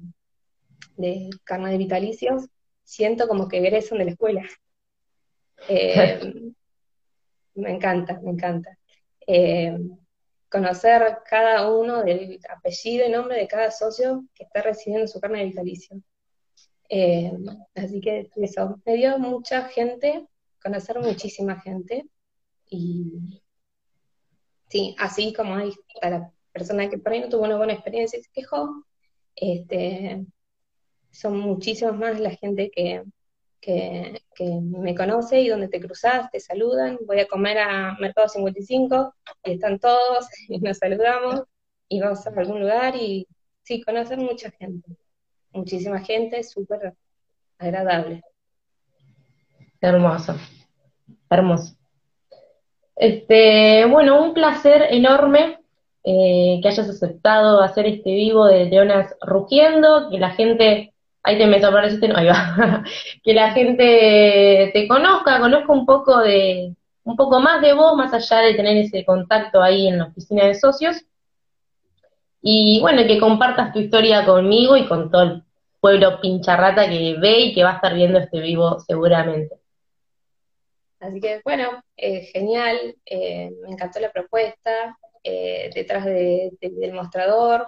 de 0.98 1.30
carne 1.44 1.72
de 1.72 1.78
vitalicios, 1.78 2.48
siento 2.84 3.28
como 3.28 3.48
que 3.48 3.60
egresan 3.60 4.00
de 4.00 4.06
la 4.06 4.12
escuela. 4.12 4.44
Eh, 5.68 6.20
me 7.56 7.72
encanta, 7.72 8.20
me 8.24 8.32
encanta. 8.32 8.78
Eh, 9.28 9.78
conocer 10.50 11.20
cada 11.30 11.72
uno 11.72 12.04
del 12.04 12.40
apellido 12.50 13.06
y 13.08 13.12
nombre 13.12 13.38
de 13.38 13.48
cada 13.48 13.72
socio 13.72 14.26
que 14.34 14.44
está 14.44 14.62
recibiendo 14.62 15.08
su 15.08 15.20
carne 15.20 15.40
de 15.40 15.46
vitalicio. 15.46 16.02
Eh, 16.90 17.32
así 17.76 18.02
que 18.02 18.30
eso, 18.36 18.82
me 18.86 18.96
dio 18.96 19.20
mucha 19.20 19.64
gente, 19.66 20.28
conocer 20.62 21.00
muchísima 21.00 21.62
gente 21.62 22.06
Y 22.68 23.42
sí, 24.70 24.96
así 25.00 25.34
como 25.34 25.56
hay 25.56 25.72
a 26.02 26.10
la 26.10 26.34
persona 26.52 26.90
que 26.90 26.98
por 26.98 27.14
ahí 27.14 27.22
no 27.22 27.30
tuvo 27.30 27.44
una 27.44 27.58
buena 27.58 27.74
experiencia 27.74 28.20
y 28.20 28.24
se 28.24 28.32
quejó, 28.32 28.86
este, 29.36 30.26
son 31.12 31.40
muchísimas 31.40 31.96
más 31.96 32.20
la 32.20 32.32
gente 32.32 32.72
que, 32.72 33.04
que, 33.62 34.22
me 34.62 34.96
conoce 34.96 35.42
y 35.42 35.50
donde 35.50 35.68
te 35.68 35.82
cruzas, 35.82 36.30
te 36.32 36.40
saludan. 36.40 36.98
Voy 37.06 37.20
a 37.20 37.28
comer 37.28 37.58
a 37.60 37.98
Mercado 38.00 38.30
55 38.30 39.14
y 39.44 39.52
están 39.52 39.80
todos 39.80 40.28
y 40.48 40.60
nos 40.60 40.78
saludamos 40.78 41.44
y 41.88 42.00
vamos 42.00 42.26
a 42.26 42.30
algún 42.30 42.62
lugar 42.62 42.96
y 42.96 43.28
sí, 43.64 43.82
conocen 43.82 44.24
mucha 44.24 44.52
gente, 44.52 44.96
muchísima 45.52 46.00
gente, 46.00 46.44
súper 46.44 46.94
agradable. 47.58 48.24
Hermoso, 49.82 50.36
hermoso. 51.30 51.76
Este, 52.96 53.86
bueno, 53.86 54.22
un 54.22 54.34
placer 54.34 54.88
enorme 54.90 55.60
eh, 56.04 56.60
que 56.62 56.68
hayas 56.68 56.90
aceptado 56.90 57.62
hacer 57.62 57.86
este 57.86 58.12
vivo 58.12 58.46
de 58.46 58.66
Leonas 58.66 59.16
Rugiendo, 59.22 60.10
que 60.10 60.18
la 60.18 60.32
gente 60.32 60.94
ahí 61.24 61.38
te 61.38 61.46
me 61.48 61.58
desapareciste, 61.58 62.08
no, 62.08 62.18
ahí 62.18 62.28
va, 62.28 62.84
que 63.24 63.34
la 63.34 63.52
gente 63.52 64.72
te 64.74 64.88
conozca, 64.88 65.40
conozca 65.40 65.72
un 65.72 65.86
poco 65.86 66.20
de, 66.20 66.76
un 67.04 67.16
poco 67.16 67.40
más 67.40 67.62
de 67.62 67.74
vos, 67.74 67.96
más 67.96 68.14
allá 68.14 68.42
de 68.46 68.54
tener 68.54 68.78
ese 68.78 69.04
contacto 69.06 69.62
ahí 69.62 69.88
en 69.88 69.98
la 69.98 70.06
oficina 70.06 70.46
de 70.46 70.56
socios. 70.56 71.04
Y 72.42 72.80
bueno, 72.82 73.06
que 73.06 73.20
compartas 73.20 73.74
tu 73.74 73.80
historia 73.80 74.26
conmigo 74.26 74.78
y 74.78 74.88
con 74.88 75.12
todo 75.12 75.24
el 75.24 75.44
pueblo 75.80 76.22
pincharrata 76.22 76.88
que 76.88 77.16
ve 77.20 77.40
y 77.40 77.54
que 77.54 77.64
va 77.64 77.72
a 77.72 77.76
estar 77.76 77.94
viendo 77.94 78.20
este 78.20 78.40
vivo 78.40 78.80
seguramente. 78.80 79.56
Así 81.00 81.20
que 81.22 81.42
bueno, 81.44 81.82
eh, 81.96 82.22
genial, 82.34 82.96
eh, 83.06 83.52
me 83.62 83.72
encantó 83.72 84.00
la 84.00 84.12
propuesta, 84.12 84.98
eh, 85.24 85.70
detrás 85.74 86.06
del 86.06 86.94
mostrador, 86.94 87.68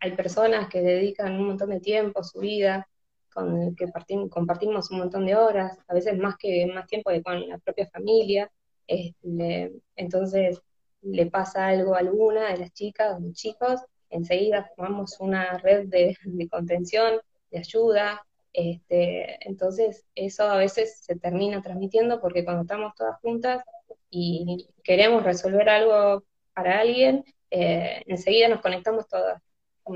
hay 0.00 0.16
personas 0.16 0.68
que 0.68 0.82
dedican 0.82 1.38
un 1.38 1.48
montón 1.48 1.70
de 1.70 1.80
tiempo, 1.80 2.22
su 2.22 2.40
vida, 2.40 2.88
con 3.32 3.74
que 3.74 3.86
compartimos 4.28 4.90
un 4.90 4.98
montón 4.98 5.26
de 5.26 5.36
horas, 5.36 5.78
a 5.88 5.94
veces 5.94 6.18
más 6.18 6.36
que 6.36 6.66
más 6.66 6.86
tiempo 6.86 7.10
que 7.10 7.22
con 7.22 7.48
la 7.48 7.58
propia 7.58 7.88
familia. 7.88 8.50
Este, 8.86 9.72
entonces 9.96 10.60
le 11.02 11.26
pasa 11.26 11.68
algo 11.68 11.94
a 11.94 12.00
alguna 12.00 12.50
de 12.52 12.58
las 12.58 12.72
chicas 12.72 13.16
o 13.16 13.20
los 13.20 13.34
chicos, 13.34 13.80
enseguida 14.10 14.70
formamos 14.76 15.18
una 15.20 15.58
red 15.58 15.86
de, 15.88 16.16
contención, 16.50 17.20
de 17.50 17.58
ayuda. 17.58 18.22
Este, 18.52 19.48
entonces 19.48 20.04
eso 20.14 20.44
a 20.44 20.58
veces 20.58 20.98
se 21.00 21.16
termina 21.16 21.62
transmitiendo 21.62 22.20
porque 22.20 22.44
cuando 22.44 22.62
estamos 22.62 22.94
todas 22.94 23.18
juntas 23.20 23.64
y 24.10 24.68
queremos 24.84 25.22
resolver 25.22 25.68
algo 25.70 26.24
para 26.54 26.80
alguien, 26.80 27.24
eh, 27.50 28.02
enseguida 28.06 28.48
nos 28.48 28.60
conectamos 28.60 29.08
todas 29.08 29.40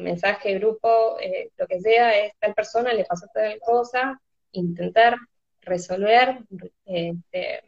mensaje, 0.02 0.58
grupo, 0.58 1.18
eh, 1.20 1.50
lo 1.56 1.66
que 1.66 1.80
sea, 1.80 2.10
es 2.24 2.32
tal 2.38 2.54
persona 2.54 2.92
le 2.92 3.04
pasó 3.04 3.26
tal 3.32 3.58
cosa, 3.60 4.20
intentar 4.52 5.16
resolver 5.60 6.38
este, 6.84 7.64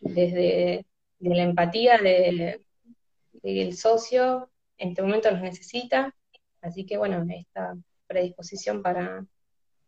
desde 0.00 0.86
la 1.20 1.42
empatía 1.42 1.98
del 1.98 3.76
socio, 3.76 4.50
en 4.78 4.90
este 4.90 5.02
momento 5.02 5.30
nos 5.30 5.42
necesita, 5.42 6.14
así 6.60 6.86
que 6.86 6.96
bueno, 6.96 7.24
esta 7.30 7.76
predisposición 8.06 8.82
para, 8.82 9.24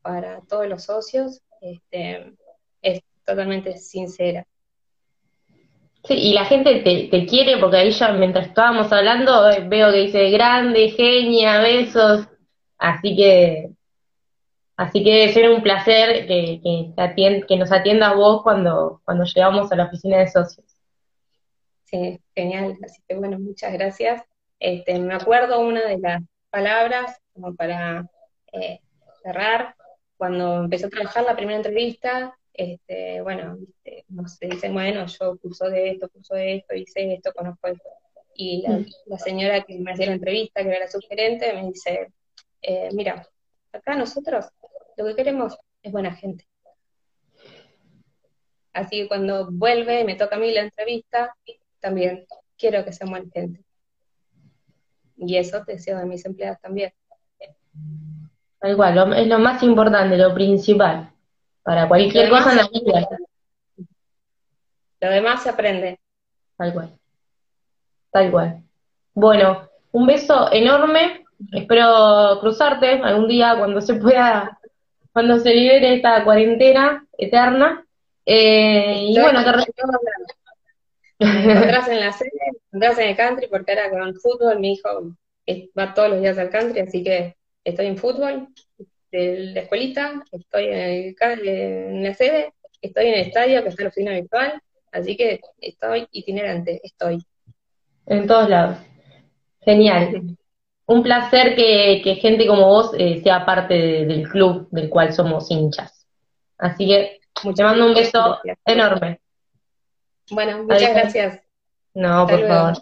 para 0.03 0.41
todos 0.43 0.69
los 0.69 0.85
socios 0.85 1.43
este, 1.61 2.35
es 2.83 3.01
totalmente 3.25 3.77
sincera. 3.79 4.47
Sí, 6.07 6.15
y 6.15 6.33
la 6.35 6.45
gente 6.45 6.81
te, 6.83 7.27
quiere 7.27 7.59
porque 7.59 7.79
ahí 7.79 7.91
ya 7.91 8.13
mientras 8.13 8.47
estábamos 8.47 8.93
hablando 8.93 9.51
eh, 9.51 9.65
veo 9.67 9.91
que 9.91 10.03
dice 10.03 10.31
grande, 10.31 10.91
genia, 10.91 11.61
besos, 11.61 12.29
así 12.79 13.17
que 13.17 13.71
así 14.77 15.03
que 15.03 15.11
debe 15.11 15.33
ser 15.33 15.51
un 15.51 15.63
placer 15.63 16.29
que, 16.29 16.61
que, 16.63 17.45
que 17.49 17.57
nos 17.57 17.73
atiendas 17.73 18.15
vos 18.15 18.43
cuando, 18.43 19.01
cuando 19.05 19.25
llegamos 19.25 19.73
a 19.73 19.77
la 19.77 19.87
oficina 19.87 20.19
de 20.19 20.29
socios. 20.29 20.67
Sí, 21.85 22.21
genial, 22.35 22.77
así 22.85 23.03
que 23.09 23.17
bueno, 23.17 23.39
muchas 23.41 23.73
gracias. 23.73 24.23
Este, 24.61 24.99
me 25.01 25.15
acuerdo 25.15 25.61
una 25.61 25.85
de 25.87 25.99
las 25.99 26.23
palabras 26.51 27.21
como 27.33 27.55
para 27.57 28.09
eh, 28.53 28.81
cerrar, 29.23 29.75
cuando 30.17 30.63
empecé 30.63 30.87
a 30.87 30.91
trabajar 30.91 31.25
la 31.25 31.37
primera 31.37 31.57
entrevista, 31.57 32.37
este, 32.57 33.21
bueno, 33.21 33.59
no 34.09 34.29
se 34.29 34.47
dicen, 34.47 34.73
bueno, 34.73 35.07
yo 35.07 35.37
curso 35.39 35.69
de 35.69 35.91
esto, 35.91 36.09
curso 36.09 36.35
de 36.35 36.57
esto, 36.57 36.75
hice 36.75 37.15
esto, 37.15 37.33
conozco 37.35 37.69
esto. 37.69 37.89
Y 38.35 38.65
mm. 38.67 38.87
la, 39.07 39.19
señora 39.19 39.63
que 39.63 39.79
me 39.79 39.93
hacía 39.93 40.07
la 40.07 40.15
entrevista, 40.15 40.63
que 40.63 40.69
era 40.69 40.81
la 40.81 40.89
sugerente, 40.89 41.53
me 41.53 41.67
dice, 41.69 42.13
eh, 42.63 42.89
mira, 42.93 43.27
acá 43.73 43.95
nosotros 43.95 44.47
lo 44.97 45.05
que 45.07 45.15
queremos 45.15 45.57
es 45.83 45.93
buena 45.93 46.15
gente. 46.15 46.47
Así 48.73 49.03
que 49.03 49.09
cuando 49.09 49.51
vuelve, 49.51 50.05
me 50.05 50.17
toca 50.17 50.37
a 50.37 50.39
mí 50.39 50.51
la 50.53 50.63
entrevista, 50.63 51.35
también 51.81 52.27
quiero 52.57 52.85
que 52.85 52.93
sean 52.93 53.11
buena 53.11 53.31
gente. 53.33 53.65
Y 55.19 55.37
eso 55.37 55.65
deseo 55.65 55.99
de 55.99 56.07
mis 56.07 56.25
empleados 56.25 56.61
también. 56.61 56.93
Igual, 58.63 59.15
es 59.15 59.27
lo 59.27 59.39
más 59.39 59.63
importante, 59.63 60.17
lo 60.17 60.35
principal 60.35 61.16
para 61.67 61.89
cualquier 61.89 62.31
cosa 62.31 62.53
en 62.53 62.57
la 62.59 62.69
vida. 62.69 63.09
Lo 65.01 65.11
demás 65.11 65.43
se 65.43 65.51
aprende. 65.51 65.99
Tal 66.57 66.73
cual. 66.73 66.97
Tal 68.13 68.31
cual. 68.31 68.63
Bueno, 69.13 69.69
un 69.91 70.07
beso 70.07 70.53
enorme. 70.53 71.25
Espero 71.53 72.39
cruzarte 72.41 73.01
algún 73.03 73.27
día 73.27 73.57
cuando 73.59 73.81
se 73.81 73.95
pueda, 73.95 74.61
cuando 75.13 75.41
se 75.41 75.53
libere 75.53 75.97
esta 75.97 76.23
cuarentena 76.23 77.05
eterna. 77.19 77.85
Eh, 78.25 79.09
y 79.09 79.21
bueno, 79.21 79.43
te 79.43 79.51
encontrás 81.19 81.89
en 81.89 82.01
la 82.01 82.13
sede, 82.13 82.31
encontrás 82.71 82.99
en 83.01 83.09
el 83.09 83.17
country, 83.17 83.49
porque 83.49 83.73
ahora 83.73 83.91
con 83.91 84.15
fútbol 84.15 84.61
mi 84.61 84.75
hijo 84.75 84.89
va 85.77 85.95
todos 85.95 86.11
los 86.11 86.21
días 86.21 86.39
al 86.39 86.51
country, 86.51 86.81
así 86.81 87.03
que 87.03 87.37
estoy 87.65 87.87
en 87.87 87.99
fútbol, 87.99 88.49
de 89.11 89.39
la 89.55 89.61
escuelita, 89.61 90.23
estoy 90.33 90.65
en, 90.67 90.75
el, 90.75 91.49
en 91.49 92.05
la 92.05 92.15
sede, 92.15 92.53
estoy 92.81 93.07
en 93.07 93.15
el 93.15 93.21
estadio, 93.21 93.63
que 93.63 93.69
está 93.69 93.83
la 93.83 93.89
oficina 93.89 94.13
virtual, 94.13 94.63
así 94.93 95.17
que 95.17 95.41
estoy 95.61 96.07
itinerante, 96.11 96.81
estoy. 96.83 97.25
En 98.07 98.27
todos 98.27 98.49
lados. 98.49 98.79
Genial. 99.61 100.37
Un 100.87 101.03
placer 101.03 101.57
que, 101.57 102.19
gente 102.21 102.47
como 102.47 102.67
vos 102.67 102.93
eh, 102.97 103.21
sea 103.23 103.45
parte 103.45 103.75
del 103.75 104.29
club 104.29 104.69
del 104.71 104.89
cual 104.89 105.13
somos 105.13 105.51
hinchas. 105.51 106.07
Así 106.59 106.87
que 106.87 107.21
te 107.55 107.63
mando 107.63 107.87
un 107.87 107.95
beso 107.95 108.39
enorme. 108.65 109.21
Bueno, 110.31 110.63
muchas 110.63 110.95
gracias. 110.95 111.41
No, 111.95 112.27
por 112.27 112.47
favor. 112.47 112.73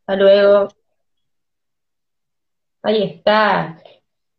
Hasta 0.00 0.16
luego. 0.16 0.68
Ahí 2.82 3.02
está 3.02 3.82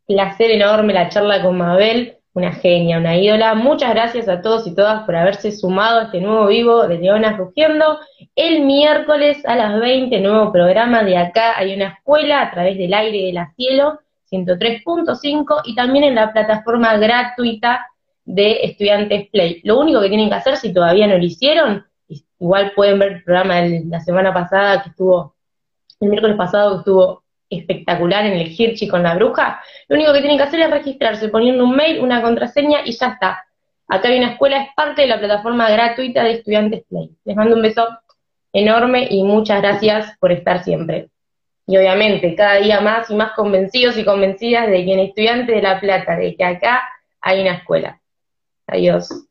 placer 0.07 0.51
enorme 0.51 0.93
la 0.93 1.09
charla 1.09 1.43
con 1.43 1.57
Mabel, 1.57 2.17
una 2.33 2.53
genia, 2.53 2.97
una 2.97 3.17
ídola. 3.17 3.55
Muchas 3.55 3.93
gracias 3.93 4.29
a 4.29 4.41
todos 4.41 4.65
y 4.67 4.73
todas 4.73 5.03
por 5.03 5.15
haberse 5.15 5.51
sumado 5.51 5.99
a 5.99 6.03
este 6.03 6.21
nuevo 6.21 6.47
vivo 6.47 6.87
de 6.87 6.97
Leonas 6.97 7.37
Rugiendo. 7.37 7.99
El 8.35 8.63
miércoles 8.63 9.45
a 9.45 9.55
las 9.55 9.79
20, 9.79 10.19
nuevo 10.21 10.51
programa 10.51 11.03
de 11.03 11.17
acá 11.17 11.57
hay 11.57 11.75
una 11.75 11.89
escuela 11.89 12.41
a 12.41 12.51
través 12.51 12.77
del 12.77 12.93
aire 12.93 13.25
de 13.25 13.33
la 13.33 13.51
cielo, 13.55 13.99
103.5 14.31 15.61
y 15.65 15.75
también 15.75 16.05
en 16.05 16.15
la 16.15 16.31
plataforma 16.31 16.95
gratuita 16.97 17.87
de 18.23 18.59
Estudiantes 18.63 19.29
Play. 19.29 19.61
Lo 19.63 19.79
único 19.79 19.99
que 20.01 20.09
tienen 20.09 20.29
que 20.29 20.35
hacer, 20.35 20.57
si 20.57 20.73
todavía 20.73 21.07
no 21.07 21.17
lo 21.17 21.23
hicieron, 21.23 21.85
igual 22.39 22.71
pueden 22.75 22.99
ver 22.99 23.11
el 23.13 23.23
programa 23.23 23.55
de 23.55 23.83
la 23.87 23.99
semana 23.99 24.33
pasada 24.33 24.83
que 24.83 24.89
estuvo, 24.89 25.35
el 25.99 26.09
miércoles 26.09 26.37
pasado 26.37 26.71
que 26.71 26.77
estuvo 26.79 27.23
espectacular 27.49 28.25
en 28.25 28.33
el 28.33 28.51
Hirchi 28.51 28.87
con 28.87 29.03
la 29.03 29.15
bruja, 29.15 29.61
lo 29.87 29.95
único 29.95 30.13
que 30.13 30.19
tienen 30.19 30.37
que 30.37 30.43
hacer 30.43 30.59
es 30.59 30.69
registrarse 30.69 31.29
poniendo 31.29 31.63
un 31.63 31.75
mail, 31.75 31.99
una 31.99 32.21
contraseña 32.21 32.79
y 32.85 32.91
ya 32.91 33.07
está. 33.07 33.45
Acá 33.87 34.09
hay 34.09 34.17
una 34.17 34.31
escuela, 34.31 34.61
es 34.63 34.69
parte 34.75 35.03
de 35.03 35.07
la 35.07 35.19
plataforma 35.19 35.69
gratuita 35.69 36.23
de 36.23 36.33
Estudiantes 36.33 36.83
Play. 36.89 37.11
Les 37.23 37.35
mando 37.35 37.55
un 37.55 37.61
beso 37.61 37.87
enorme 38.51 39.07
y 39.09 39.23
muchas 39.23 39.61
gracias 39.61 40.17
por 40.19 40.31
estar 40.31 40.63
siempre. 40.63 41.09
Y 41.65 41.77
obviamente, 41.77 42.35
cada 42.35 42.55
día 42.55 42.81
más 42.81 43.09
y 43.09 43.15
más 43.15 43.31
convencidos 43.33 43.97
y 43.97 44.05
convencidas 44.05 44.67
de 44.67 44.85
que 44.85 44.93
en 44.93 44.99
Estudiantes 44.99 45.55
de 45.55 45.61
La 45.61 45.79
Plata, 45.79 46.15
de 46.15 46.35
que 46.35 46.43
acá 46.43 46.81
hay 47.21 47.41
una 47.41 47.55
escuela. 47.55 47.99
Adiós. 48.67 49.26